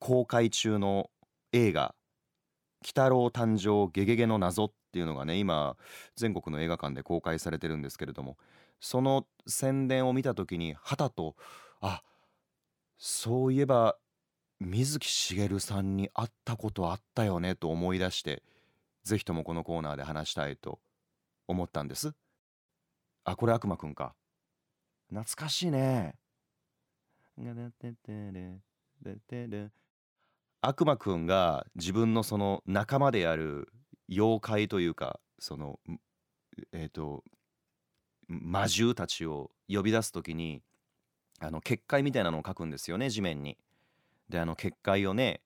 [0.00, 1.08] 公開中の
[1.52, 1.94] 映画
[2.82, 5.76] 「鬼太郎誕生ゲゲゲの謎」っていうのがね今
[6.16, 8.38] 全国の映画館で公開されてるんですけれども
[8.80, 11.36] その宣伝を見た時にはたと
[11.80, 12.02] あ
[12.98, 13.96] そういえば
[14.60, 18.42] 水木しげるさんに会ったことあったよねと思い出して
[19.04, 20.78] ぜひともこのコーナーで話したいと
[21.48, 22.12] 思ったんです。
[23.24, 24.14] あこれ悪魔くんか。
[25.08, 26.14] 懐かしいね。
[30.60, 33.72] 悪魔くんが自分のその仲間である
[34.10, 35.80] 妖怪というかその
[36.72, 37.24] えっ、ー、と
[38.28, 40.62] 魔獣たちを呼び出す時に
[41.40, 43.56] あの結界みたいなのを書くんですよね地面に。
[44.30, 45.42] であの結界をね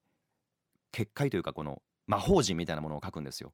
[0.93, 3.53] 結界というかこの魔法陣みたいなものを書くんですよ。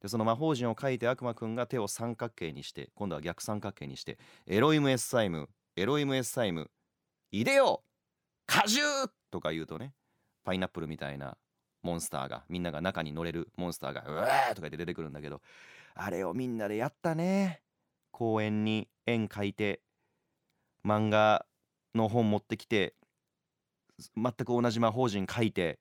[0.00, 6.70] でその魔法陣を書いて悪魔くんが手を三角形にして今度は逆三角形にしてエロイムエッサイムエロイムエッサイム
[7.30, 7.84] いでよ
[8.46, 8.82] 果汁
[9.30, 9.92] とか言うとね
[10.42, 11.36] パイナップルみたいな
[11.82, 15.42] モンスターがみんなが中に乗れるモンスターがうわーとか言って出てくるんだけど
[15.94, 17.60] あれをみんなでやったね
[18.10, 19.82] 公園に絵描いて
[20.84, 21.44] 漫画
[21.94, 22.94] の本持ってきて
[24.16, 25.78] 全く同じ魔法陣書いて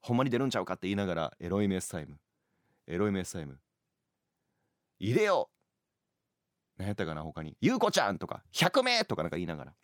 [0.00, 2.18] ほんまに出るんちゃうかって言いながらエロイメッサイム。
[2.86, 3.58] エロイメッサイム
[4.98, 5.50] 入れよ!
[6.78, 9.74] 何やったかな他に「ゆうこちゃん!」とか「100名!」とかなんか言いながら。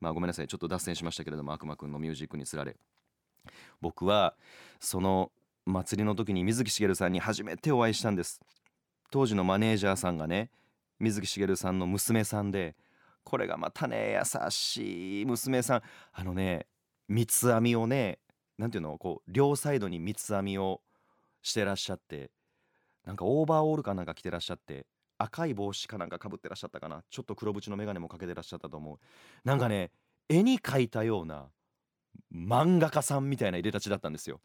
[0.00, 0.48] まあごめんなさい。
[0.48, 2.78] ちょっと脱線しましたけれども悪魔くんのミュージックにつられ。
[3.80, 4.34] 僕は
[4.80, 5.30] その
[5.66, 8.40] 祭りの時に水木しげるさんに初めてお会いしたんです。
[9.10, 10.50] 当時のマネージャーさんがね
[10.98, 12.76] 水木しげるさんの娘さんで
[13.24, 15.82] これがまたね優しい娘さん。
[16.12, 16.66] あのね
[17.10, 18.20] 三つ編みをね
[18.56, 20.80] 何ていうのこう両サイドに三つ編みを
[21.42, 22.30] してらっしゃって
[23.04, 24.86] なんかオーバーオールかなんか着てらっしゃって
[25.18, 28.98] 赤い帽子かなんかかぶってらっしゃったかなちょっと黒縁の眼鏡もかけてらっしゃったと思う。
[29.44, 29.90] なんかね
[30.28, 31.48] 絵に描いたような
[32.32, 34.40] 漫画家さんみたいないでたちだったんですよ。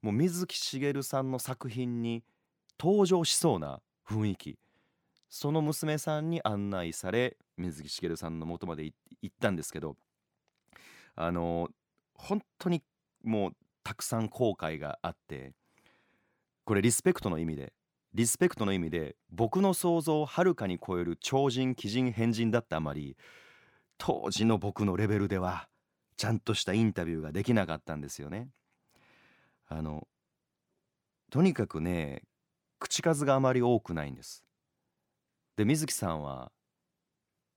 [0.00, 2.22] もう水木しげるさんの作品に
[2.78, 4.58] 登場しそうな雰囲気。
[5.28, 8.94] その娘さんに案内され水木しげるさんの元まで行
[9.26, 9.96] ったんですけど
[11.14, 11.68] あの
[12.20, 12.82] 本当に
[13.24, 13.52] もう
[13.82, 15.52] たくさん後悔があって
[16.64, 17.72] これリスペクトの意味で
[18.12, 23.16] リスペクトの意味で僕の想像をはるかに超える超人奇人変人だったあまり
[23.98, 25.68] 当時の僕のレベルでは
[26.16, 28.48] ちゃんとしたインタビューができなかったんですよね。
[29.68, 30.06] あの
[31.30, 32.22] とにかくね
[32.78, 34.44] 口数があまり多くないんです。
[35.56, 36.50] で水木さんは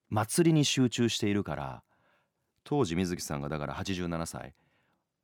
[0.10, 1.84] 祭りに集中しているから
[2.64, 4.54] 当時水木さんがだから87歳。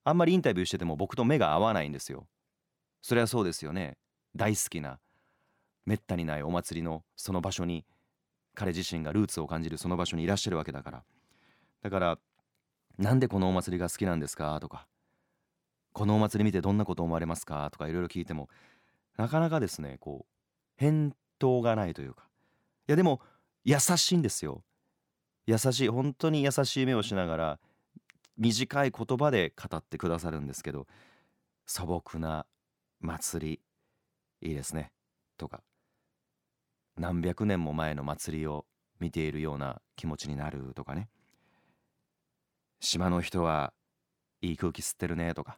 [0.03, 2.27] あんまりインタビューしてても僕と目が合わないんですよ。
[3.01, 3.97] それはそうですよね。
[4.35, 4.99] 大好きな
[5.85, 7.85] めったにないお祭りのその場所に
[8.55, 11.03] 彼自身がルーツを感じるその場所にいらっしゃるわけだから。
[11.81, 12.19] だから
[12.97, 14.59] なんでこのお祭りが好きなんですか？
[14.59, 14.87] とか
[15.93, 17.69] このお祭り見てどんなこと思われますか？
[17.71, 18.49] とかいろいろ聞いても
[19.17, 20.33] なかなかですねこう
[20.75, 22.23] 返答がないというか。
[22.87, 23.21] いやでも
[23.63, 24.63] 優しいんですよ。
[25.49, 27.59] 優しい本当に優しい目をしながら
[28.37, 30.85] 短い言葉で語ってくださるんですけど
[31.65, 32.45] 素朴な
[32.99, 33.59] 祭
[34.41, 34.91] りいいですね。
[35.39, 35.63] とか
[36.97, 38.65] 何百年も前の祭りを
[38.99, 41.09] 見ているような気持ちになるとかね。
[42.79, 43.73] 島の人は
[44.41, 45.33] いい空気吸ってるね。
[45.33, 45.57] とか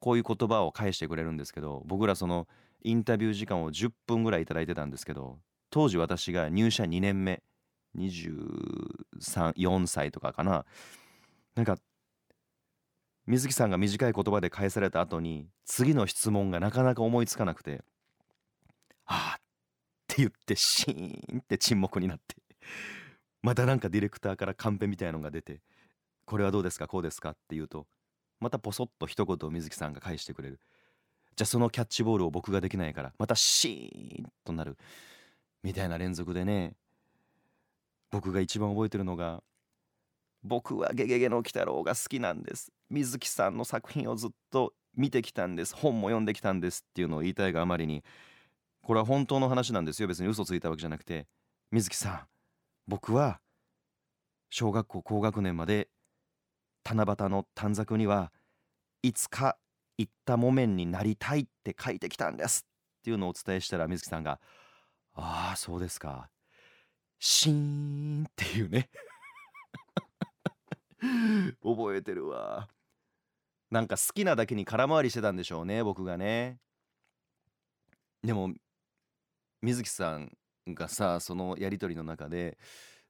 [0.00, 2.48] こういう言葉を返してくれるんですけど僕らその
[2.82, 5.38] インタビュー時間を10分ぐらい頂いてたんですけど
[5.68, 7.42] 当時私が入社2年目
[7.96, 10.64] 23歳とかかな。
[11.54, 11.78] なんか
[13.26, 17.82] 水木さんが短い言葉で返された後に次の質問がなかなか思いつかなくて
[19.06, 19.40] 「ああ」っ
[20.06, 22.36] て言ってシーンって沈黙になって
[23.42, 25.62] またなんかディレクターからカンペみたいのが出て
[26.26, 27.86] これはどうですかこうですかって言うと
[28.40, 30.60] またポソッと一言を水木さんが返してくれる。
[31.36, 34.76] じゃあそのキャッチボールを僕ができないからまたシーンとなる。
[35.62, 36.76] みたいな連続でね
[38.14, 39.42] 僕が一番覚えてるのが
[40.44, 42.70] 僕はゲゲゲの鬼太郎が好きなんです。
[42.88, 45.74] 水木さんの作品をずっと見てきたんです。
[45.74, 46.84] 本も読んできたんです。
[46.88, 48.04] っていうのを言いたいがあまりに。
[48.84, 50.06] これは本当の話なんですよ。
[50.06, 51.26] 別に嘘ついたわけじゃなくて。
[51.72, 52.20] 水木さん
[52.86, 53.40] 僕は
[54.48, 55.88] 小学校高学年まで
[56.84, 58.30] 七夕の短冊には
[59.02, 59.56] いつか
[59.98, 62.64] 行った木綿になりたいって書いてきたんです。
[63.00, 64.38] っていうのをお伝えしたら水木さんが
[65.14, 66.30] 「ああそうですか」
[67.18, 68.90] シーンっていうね。
[71.62, 72.68] 覚えてるわ。
[73.70, 76.58] なんか好きなだけに空回りしてたんでしょうね僕がね。
[78.22, 78.54] でも
[79.62, 80.32] 水木さん
[80.68, 82.56] がさそのやり取りの中で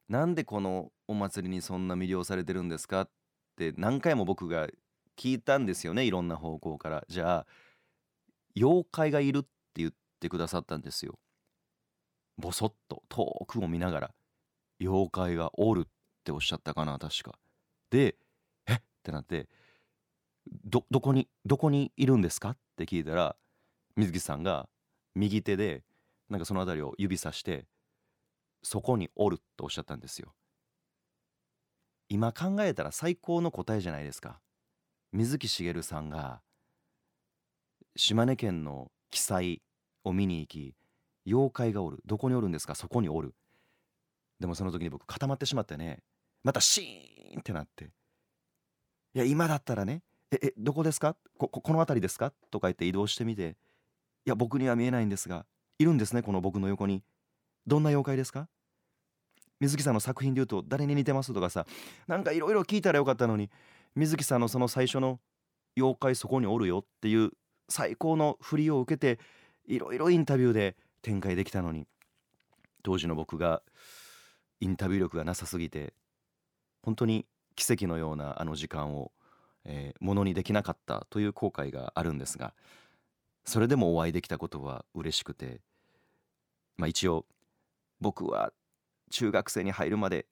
[0.09, 3.09] なんでこのお祭りにそんな魅了されてるんですかっ
[3.57, 4.67] て何回も僕が
[5.17, 7.05] 聞いたんですよねいろんな方向から。
[7.07, 7.47] じゃあ
[8.55, 11.19] 妖怪がいるって言ってくださったんですよ。
[12.37, 14.11] ボソッと遠くを見ながら
[14.81, 15.89] 妖怪がおるっ
[16.23, 17.37] ておっしゃったかな確か。
[17.89, 18.15] で
[18.67, 18.73] え？
[18.73, 19.47] ってなって
[20.65, 22.51] どどこにどこにいるんですか？
[22.51, 23.35] って聞いたら
[23.95, 24.67] 水木さんが
[25.15, 25.83] 右手で
[26.29, 27.65] なんかその辺りを指さして
[28.63, 30.33] そこにおるとおっしゃったんですよ。
[32.09, 34.39] 今考えたら最高の答えじゃないですか。
[35.13, 36.41] 水木しげるさんが
[37.95, 39.61] 島根県の記載
[40.03, 40.75] を見に行き
[41.25, 41.99] 妖怪がおる。
[42.05, 42.75] どこにおるんですか？
[42.75, 43.33] そこにおる。
[44.39, 45.99] でもその時に僕固まってしまってね
[46.43, 47.85] またシーンってなって。
[47.85, 50.01] いや今だったらね
[50.31, 51.15] ええどこですか？
[51.37, 52.31] ここの辺りですか？
[52.51, 53.55] とか言って移動してみて。
[54.25, 55.45] いや僕には見えないんですが
[55.77, 57.03] いるんですねこの僕の横に。
[57.67, 58.47] どんな妖怪ですか？
[59.59, 61.33] 水木さんの作品で言うと誰に似てます？
[61.33, 61.65] とかさ
[62.07, 63.49] なんかいろいろ聞いたらよかったのに
[63.95, 65.19] 水木さんのその最初の
[65.77, 67.31] 妖怪そこにおるよっていう
[67.69, 69.19] 最高の振りを受けて
[69.67, 70.75] いろいろインタビューで
[71.05, 71.85] 展開できたのに
[72.81, 73.61] 当時の僕が
[74.59, 75.93] インタビュー力がなさすぎて
[76.81, 79.11] 本当に奇跡のようなあの時間を、
[79.65, 82.55] えー、ものにできなかったという後悔があるんですが
[83.45, 85.61] それでもお会いできたことは嬉しくて
[86.75, 87.27] まあ一応
[88.01, 88.51] 僕は
[89.11, 90.25] 中学生に入るまで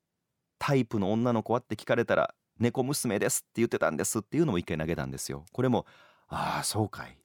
[0.58, 5.46] タイプの女の子はって聞かれたら猫娘ですって言ってたんですっていうのも一回投げたんですよ。
[5.52, 5.86] これも
[6.30, 7.16] ああそうかい。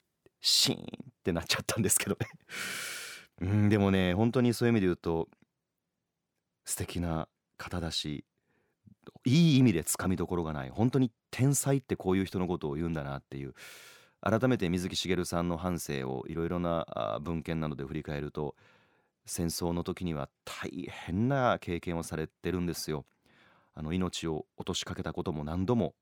[0.41, 2.29] シーンってなっちゃったんですけどね。
[3.41, 5.29] うんでもね本当にそういう意味で言うと
[6.65, 8.25] 素敵な方だし
[9.25, 10.71] いい意味でつかみどころがない。
[10.71, 13.55] 本当に天才ってこういう人のことを言うんだなっていう。
[14.21, 18.57] 改めて水木しげるさんの半生をいろいろな文献などで振り返ると
[19.27, 23.05] 戦争の時には大変な経験をされてるんですよ。
[23.75, 25.95] あの命を落としかけたことも何度も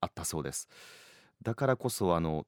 [0.00, 0.68] あったそうです。
[1.42, 2.46] だからこそあの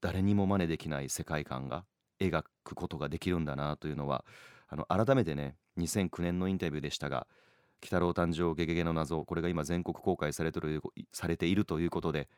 [0.00, 1.84] 誰にも真似できない世界観が
[2.24, 4.24] 描くことができるんだなというのは
[4.68, 7.26] あの改めてね2009年のインタビューでしたが
[7.82, 12.28] 「鬼太郎誕生ゲゲゲの謎」これが今全国公開されてるされているということで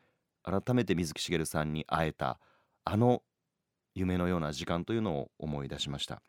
[0.43, 2.39] 改めて水木しげるさんに会えた
[2.83, 3.23] あの
[3.93, 6.21] 夢のような時間というのを思い出しました。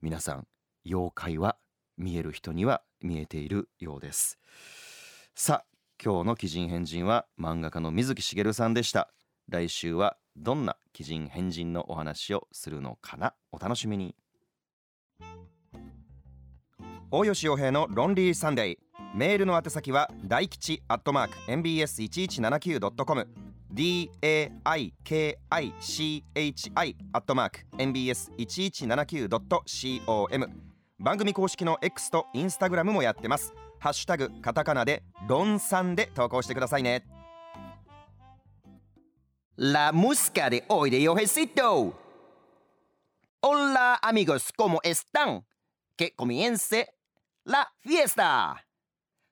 [0.00, 0.46] 皆さん
[0.84, 1.58] 妖怪は
[1.96, 4.38] 見える人には見えているようです。
[5.34, 9.12] さあ今日の奇人変人は漫画家の水木しげるさんでした。
[9.48, 13.34] 来週はどんな奇人変人のお話をするのかな？
[13.52, 14.14] お楽しみに。
[17.10, 18.78] 大吉洋平のロンリーサンデー。
[19.14, 23.28] メールの宛先は大吉アットマーク mbs1179.com
[23.72, 25.36] daikichi
[27.12, 30.50] アットマーク mbs1179.com
[30.98, 33.54] 番組公式の X とインスタグラムもやってます。
[33.78, 37.04] ハッシュタグカタカナでロンさんで投稿してくださいね。
[39.58, 41.94] La música de hoy de Yojecito
[43.40, 45.46] Hola amigos, ¿cómo están?
[45.96, 46.92] Que comience
[47.42, 48.66] la fiesta.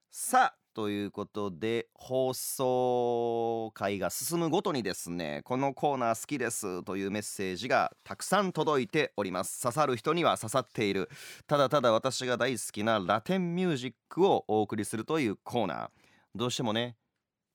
[0.09, 11.07] さあということで放送回が進むごとにですねこのコーナー好きですというメッセージがたくさん届いております刺さる人には刺さっている
[11.45, 15.89] ただただ私が大好きなラテンミュージックをお送りするというコーナー
[16.33, 16.95] どうしてもね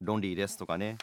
[0.00, 0.96] ロンリーですとかね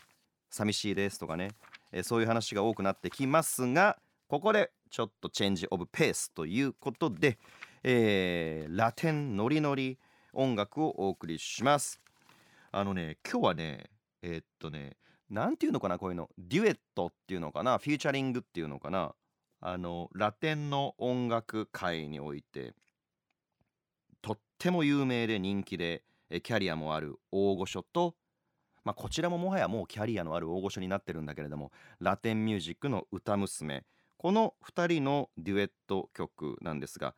[0.49, 1.51] 寂しいですとかね。
[1.91, 7.37] えそういう話が多くなってきますがここでちょっとチェンジオブペースということで、
[7.83, 9.97] えー、ラテンノリノリ
[10.33, 12.01] 音楽をお送りします。
[12.71, 13.89] あのね今日はね
[14.21, 14.97] えー、っとね
[15.29, 16.29] 何ていうのかなこういうの。
[16.37, 19.13] デュエットっていうのかなフューチャリングっていうのかな。
[19.59, 22.75] あのラテンの音楽界において
[24.21, 28.13] とっても有名で人気でキャリアもある大御所と
[28.87, 33.83] まあ、こちらももはやもうキャリアのある大御所になってるんだけれどもラテンミュージックの歌娘
[34.15, 37.13] この2人のデュエット曲なんですが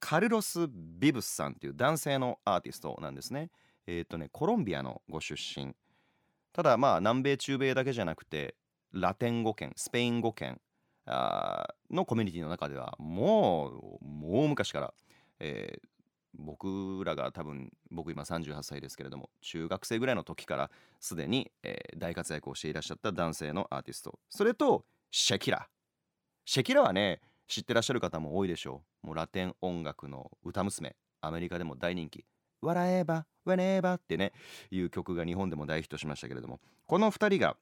[0.00, 3.50] カルロス・ビブスさんっていう男性のアーティストなんですね。
[3.86, 5.76] えっ、ー、とねコロンビアのご出身
[6.52, 8.56] ただまあ南米中米だけじゃなくて
[8.92, 10.60] ラテン語圏スペイン語圏
[11.06, 14.94] のコミュニティの中ではもうもう昔から、
[15.38, 15.88] えー、
[16.38, 20.70] 僕らが多分僕今38歳ですけれども中学生ぐらいの時から
[21.00, 24.18] すでに、えー、大活躍をしていらっしゃった男性のアーティスト。
[24.28, 25.68] それとシェキラ。
[26.44, 29.06] シェキラはね知ってらっしゃる方も多いでしょう。
[29.06, 30.96] もうラテン音楽の歌娘。
[31.20, 32.24] アメリカでも大人気
[32.60, 34.32] 「笑えば Whenever」ってね
[34.70, 36.60] いう曲が日本でも大ヒットしましたけれども。
[36.86, 37.56] この2人が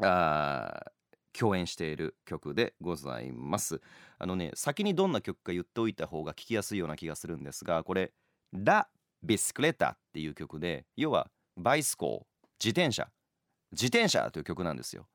[0.00, 0.92] あ
[1.32, 3.80] 共演している曲でございます。
[4.18, 8.12] あのね先にどんな曲か言っておいた方が聞きやすいような気がするんですがこれ
[8.52, 8.88] 「ラ・
[9.22, 13.10] ビスクレタっていう曲で要はバイスコー自転車。
[13.72, 15.06] 自転車という曲なんですよ。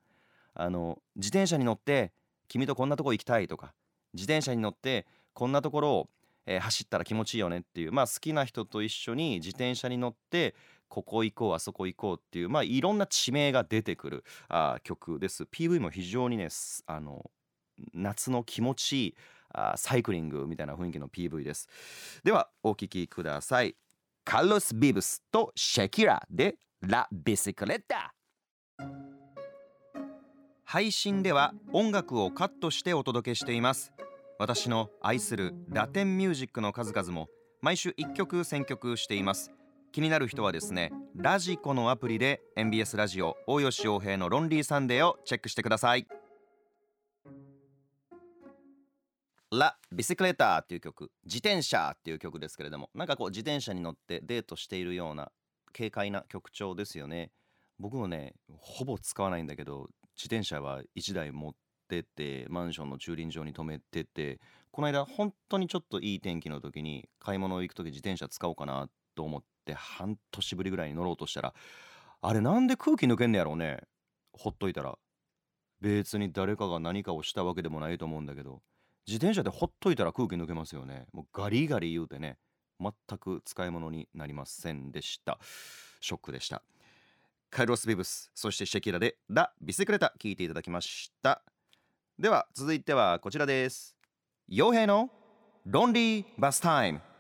[0.54, 2.14] あの自転車に乗って
[2.48, 3.74] 君とこんなとこ行きたいとか
[4.14, 6.10] 自転車に乗ってこんなところを、
[6.46, 10.56] えー走ったら気持ちいいよねっていうまあ好きな人と一緒に自転車に乗って
[10.94, 15.46] ここ行こうあそこ行こうっていうまあいろんな地名が出てくるあ曲です。
[15.46, 17.32] PV も非常にねすあの
[17.96, 19.16] 夏の気持ちいい
[19.56, 21.68] あサイクリングみたいな雰囲気の PV です。
[22.24, 23.76] ではお聴きください。
[24.24, 28.14] カルロス・ビブスとシェキラでラ・ビシクレッタ
[30.64, 33.92] 配信では音楽をカットしてお届けしています。
[34.38, 37.30] 私の愛するラテンミュージックの数々も
[37.62, 39.52] 毎週1曲選曲しています。
[39.94, 46.08] 気になる人はですねラジコのアプリで MBS ラジオ大吉洋平のロンリーサンデーをチェックしてください。
[49.52, 55.32] ラ・ビシクレーターっていう曲自転車っていう曲ですけれどもなんかこう自転車に乗ってデートしているような
[55.78, 57.30] 軽快な曲調ですよね。
[57.78, 61.54] 僕もねほぼ使わないんだけど自転車は1台持っ
[61.88, 64.40] ててマンションの駐輪場に止めてて
[64.72, 71.54] この間本当にちょっといい天気の時に買い物行く時自転車使おうかなと思って半年ぶりぐらいに乗ろうとしたら
[72.22, 73.80] あれなんで空気抜けんねやろうね。
[74.32, 74.98] ほっといたら。
[75.82, 78.62] 別に誰かが何かをしたわけでもないと思うんだけど
[79.06, 81.08] 自転車でほっといたら空気抜けますよね。
[81.12, 82.38] もうガリガリ言うてね
[82.80, 85.40] 全く使い物になりませんでした。
[86.00, 86.64] ショックでした。
[87.50, 91.44] カイロス・ビブスそしてシェキラでラ・ビセクレタ聞いていただきました。
[92.18, 93.98] では続いてはこちらです。
[94.50, 95.10] 傭兵の
[95.66, 97.13] ロンリーバスタイム。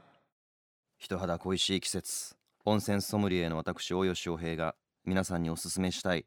[1.03, 2.37] 人肌恋しい季節。
[2.63, 4.73] 温泉ソムリエの私大吉洋平が
[5.03, 6.25] 皆さんにおすすめしたい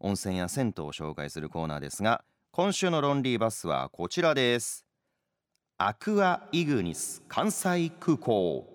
[0.00, 4.84] 温泉や銭湯を紹介するコーナーですが今週のロンリーバスはこちらです。
[5.78, 8.66] アクアイグニス関西空港。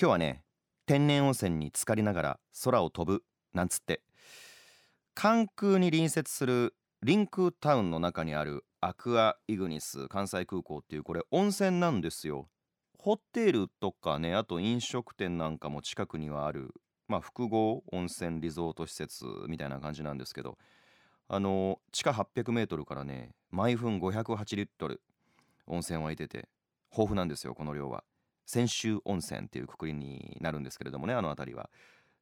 [0.00, 0.44] 今日はね
[0.86, 3.22] 天然温泉に浸かりながら空を飛ぶ
[3.52, 4.00] なんつって。
[5.12, 12.48] 関空に隣接するリンクタウンの中にあるアクアイグニス関西空港っていうこれ温泉なんですよ。
[13.04, 16.72] ホテルとかねあと飲食店なんかも近くにはある
[17.08, 20.56] まあ複合温泉リゾート施設みたいな感じなんですけど
[21.26, 25.02] あの地下800メートルからね毎分508リットル
[25.66, 26.48] 温泉湧いてて
[26.92, 28.04] 豊富なんですよこの量は。
[28.46, 31.70] 泉州温泉っていうくくりになるんですけれどもねあの辺りは。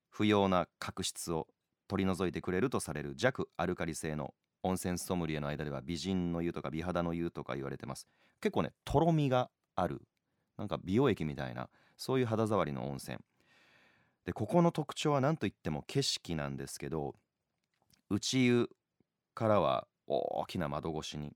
[0.08, 1.46] 不要な角質を
[1.88, 8.06] 取り除いてくれるとされる弱アルカリ性の温泉ソムリエの間では美人の湯とか美肌の湯とか言われてます。
[8.40, 10.00] 結構ねとろみがある
[10.61, 13.16] なんか美容液みたいなそういう肌触りの温泉
[14.26, 17.14] でここの特徴は何といっても景色なんですけど
[18.11, 18.68] 内湯
[19.34, 21.32] からは大きな窓越しに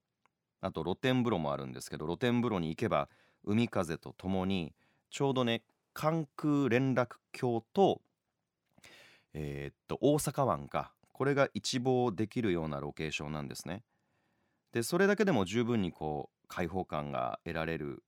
[0.60, 3.08] あと露天風呂もあるんですけど露天風呂に行けば
[3.44, 4.74] 海風とともに
[5.10, 5.62] ちょうどね
[5.94, 8.02] 関空連絡橋と
[9.32, 13.84] えーっと大阪湾かこれが一望できるようなロケーションなんですね。
[14.72, 18.02] でそれだけでも十分にこう開放感が得られる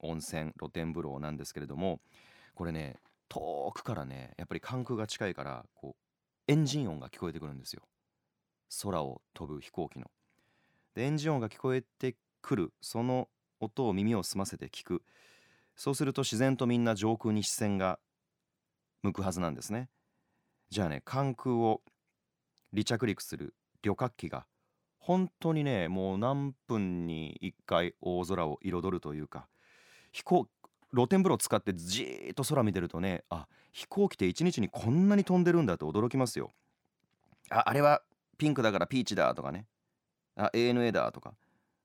[0.00, 2.00] 温泉露天風呂なんですけれども
[2.54, 2.96] これね
[3.28, 7.82] 遠くからねやっぱり関空が近いからこうエンジン音が聞こえてくるんですよ
[8.82, 10.10] 空を飛ぶ飛行機の。
[10.94, 13.28] でエンジン音が聞こえてくるその
[13.60, 15.02] 音を耳を澄ませて聞く
[15.76, 17.98] そうすると自然とみんな上空に視線が
[19.02, 19.88] 向くはずなんですね。
[20.70, 21.82] じゃあね関空を
[22.72, 24.46] 離着陸する旅客機が
[24.98, 29.48] 本当にねもう何分に1回大空を彩るというか
[30.12, 30.48] 飛行
[30.94, 36.50] 露天風呂使ってじーっと空見てるとねあ飛行機って一日にこんなに飛んでるんだと驚きますよ。
[37.50, 38.02] ああれは
[38.38, 39.66] ピンクだからピーチだとかね。
[40.36, 41.34] あ ANA だとか。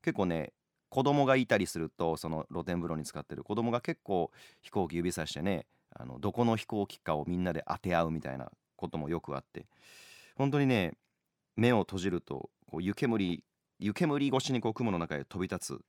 [0.02, 0.54] 結構ね
[0.90, 3.44] 子供がいたりするとその露天風呂に使ってる。
[3.44, 5.66] 子供が結構飛行機指さしてね
[5.96, 9.66] あのどこの飛行機かをみんなで当て合うみたいなこともよくあって。
[10.36, 10.94] 本当にね
[11.56, 13.44] 目を閉じるとこう湯煙
[13.80, 15.82] 湯煙越しにこう雲の中へ飛び立つ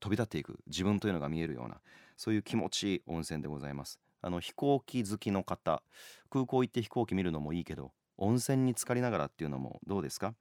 [0.00, 1.80] 飛び立っていく自分というのが見えるような
[2.16, 4.00] そういう気持ちいい温泉でございます。
[4.22, 5.82] あの飛行機好きの方
[6.28, 10.34] 空港行って飛行機見るのもいいけど温泉に浸かりながらっていうのもどうですか？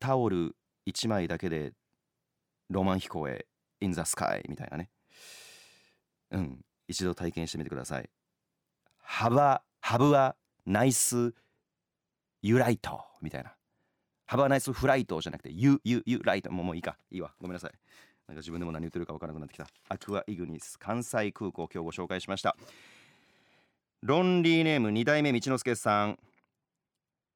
[0.00, 0.56] タオル
[0.86, 1.72] 1枚だけで
[2.70, 3.46] ロマン飛行へ
[3.80, 4.90] in the sky みたいなね。
[6.30, 8.08] うん一度体験してみてください。
[8.98, 11.34] ハバハブはナイス
[12.42, 13.54] ユライトみたいな。
[14.26, 16.50] ハバナイスフライトじゃなくてユユユライト。
[16.50, 16.98] もうもういいか。
[17.10, 17.32] いいわ。
[17.40, 17.72] ごめんなさい。
[18.28, 19.66] なんか自分でも何言ってるか分からなくなってきた。
[19.88, 22.56] アクアイグニス関西空港今日ご紹介しました。
[24.02, 26.18] ロンリーネーム2代目道之助さん。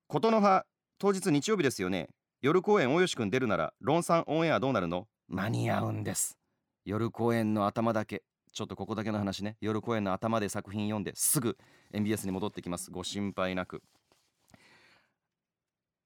[0.07, 0.66] 琴の葉
[0.99, 2.11] 当日日曜日ですよね。
[2.43, 5.09] 夜公演大吉くん出るならロンさんオンエアどうなるの？
[5.28, 6.36] 間に合うんです。
[6.84, 8.22] 夜公演の頭だけ。
[8.53, 9.57] ちょっとここだけの話ね。
[9.62, 11.57] 夜公演の頭で作品読んですぐ
[11.95, 12.90] MBS に戻ってきます。
[12.90, 13.82] ご心配なく。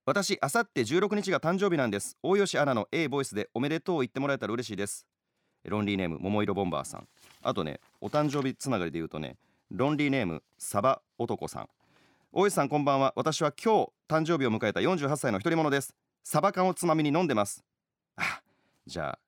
[0.07, 2.17] 私あさって16日が誕生日なんです。
[2.23, 5.05] 大吉アナの A ボイスでおめでとう言ってもらえたら嬉しいです。
[5.65, 7.09] ロンリーネーム桃色ボンバーさん。
[7.43, 9.37] あとねお誕生日つながりで言うとね
[9.69, 11.69] ロンリーネームサバ男さん。
[12.33, 13.15] 大石さんこんばんは。
[13.17, 15.93] 私は今日誕生日を迎えた48歳の一人者です。
[16.23, 17.65] サバ缶をつまみに飲んでます。
[18.15, 18.43] あ
[18.87, 19.19] じゃあ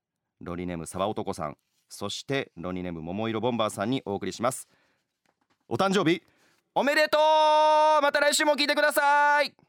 [0.41, 1.57] ロンリーネームサバ男さん。
[1.89, 4.69] そしてロンリーネーム桃色ボンバーさんにお送りします。
[5.69, 6.23] お誕生日
[6.73, 8.01] おめでとう。
[8.01, 9.68] また来週も聞いてください。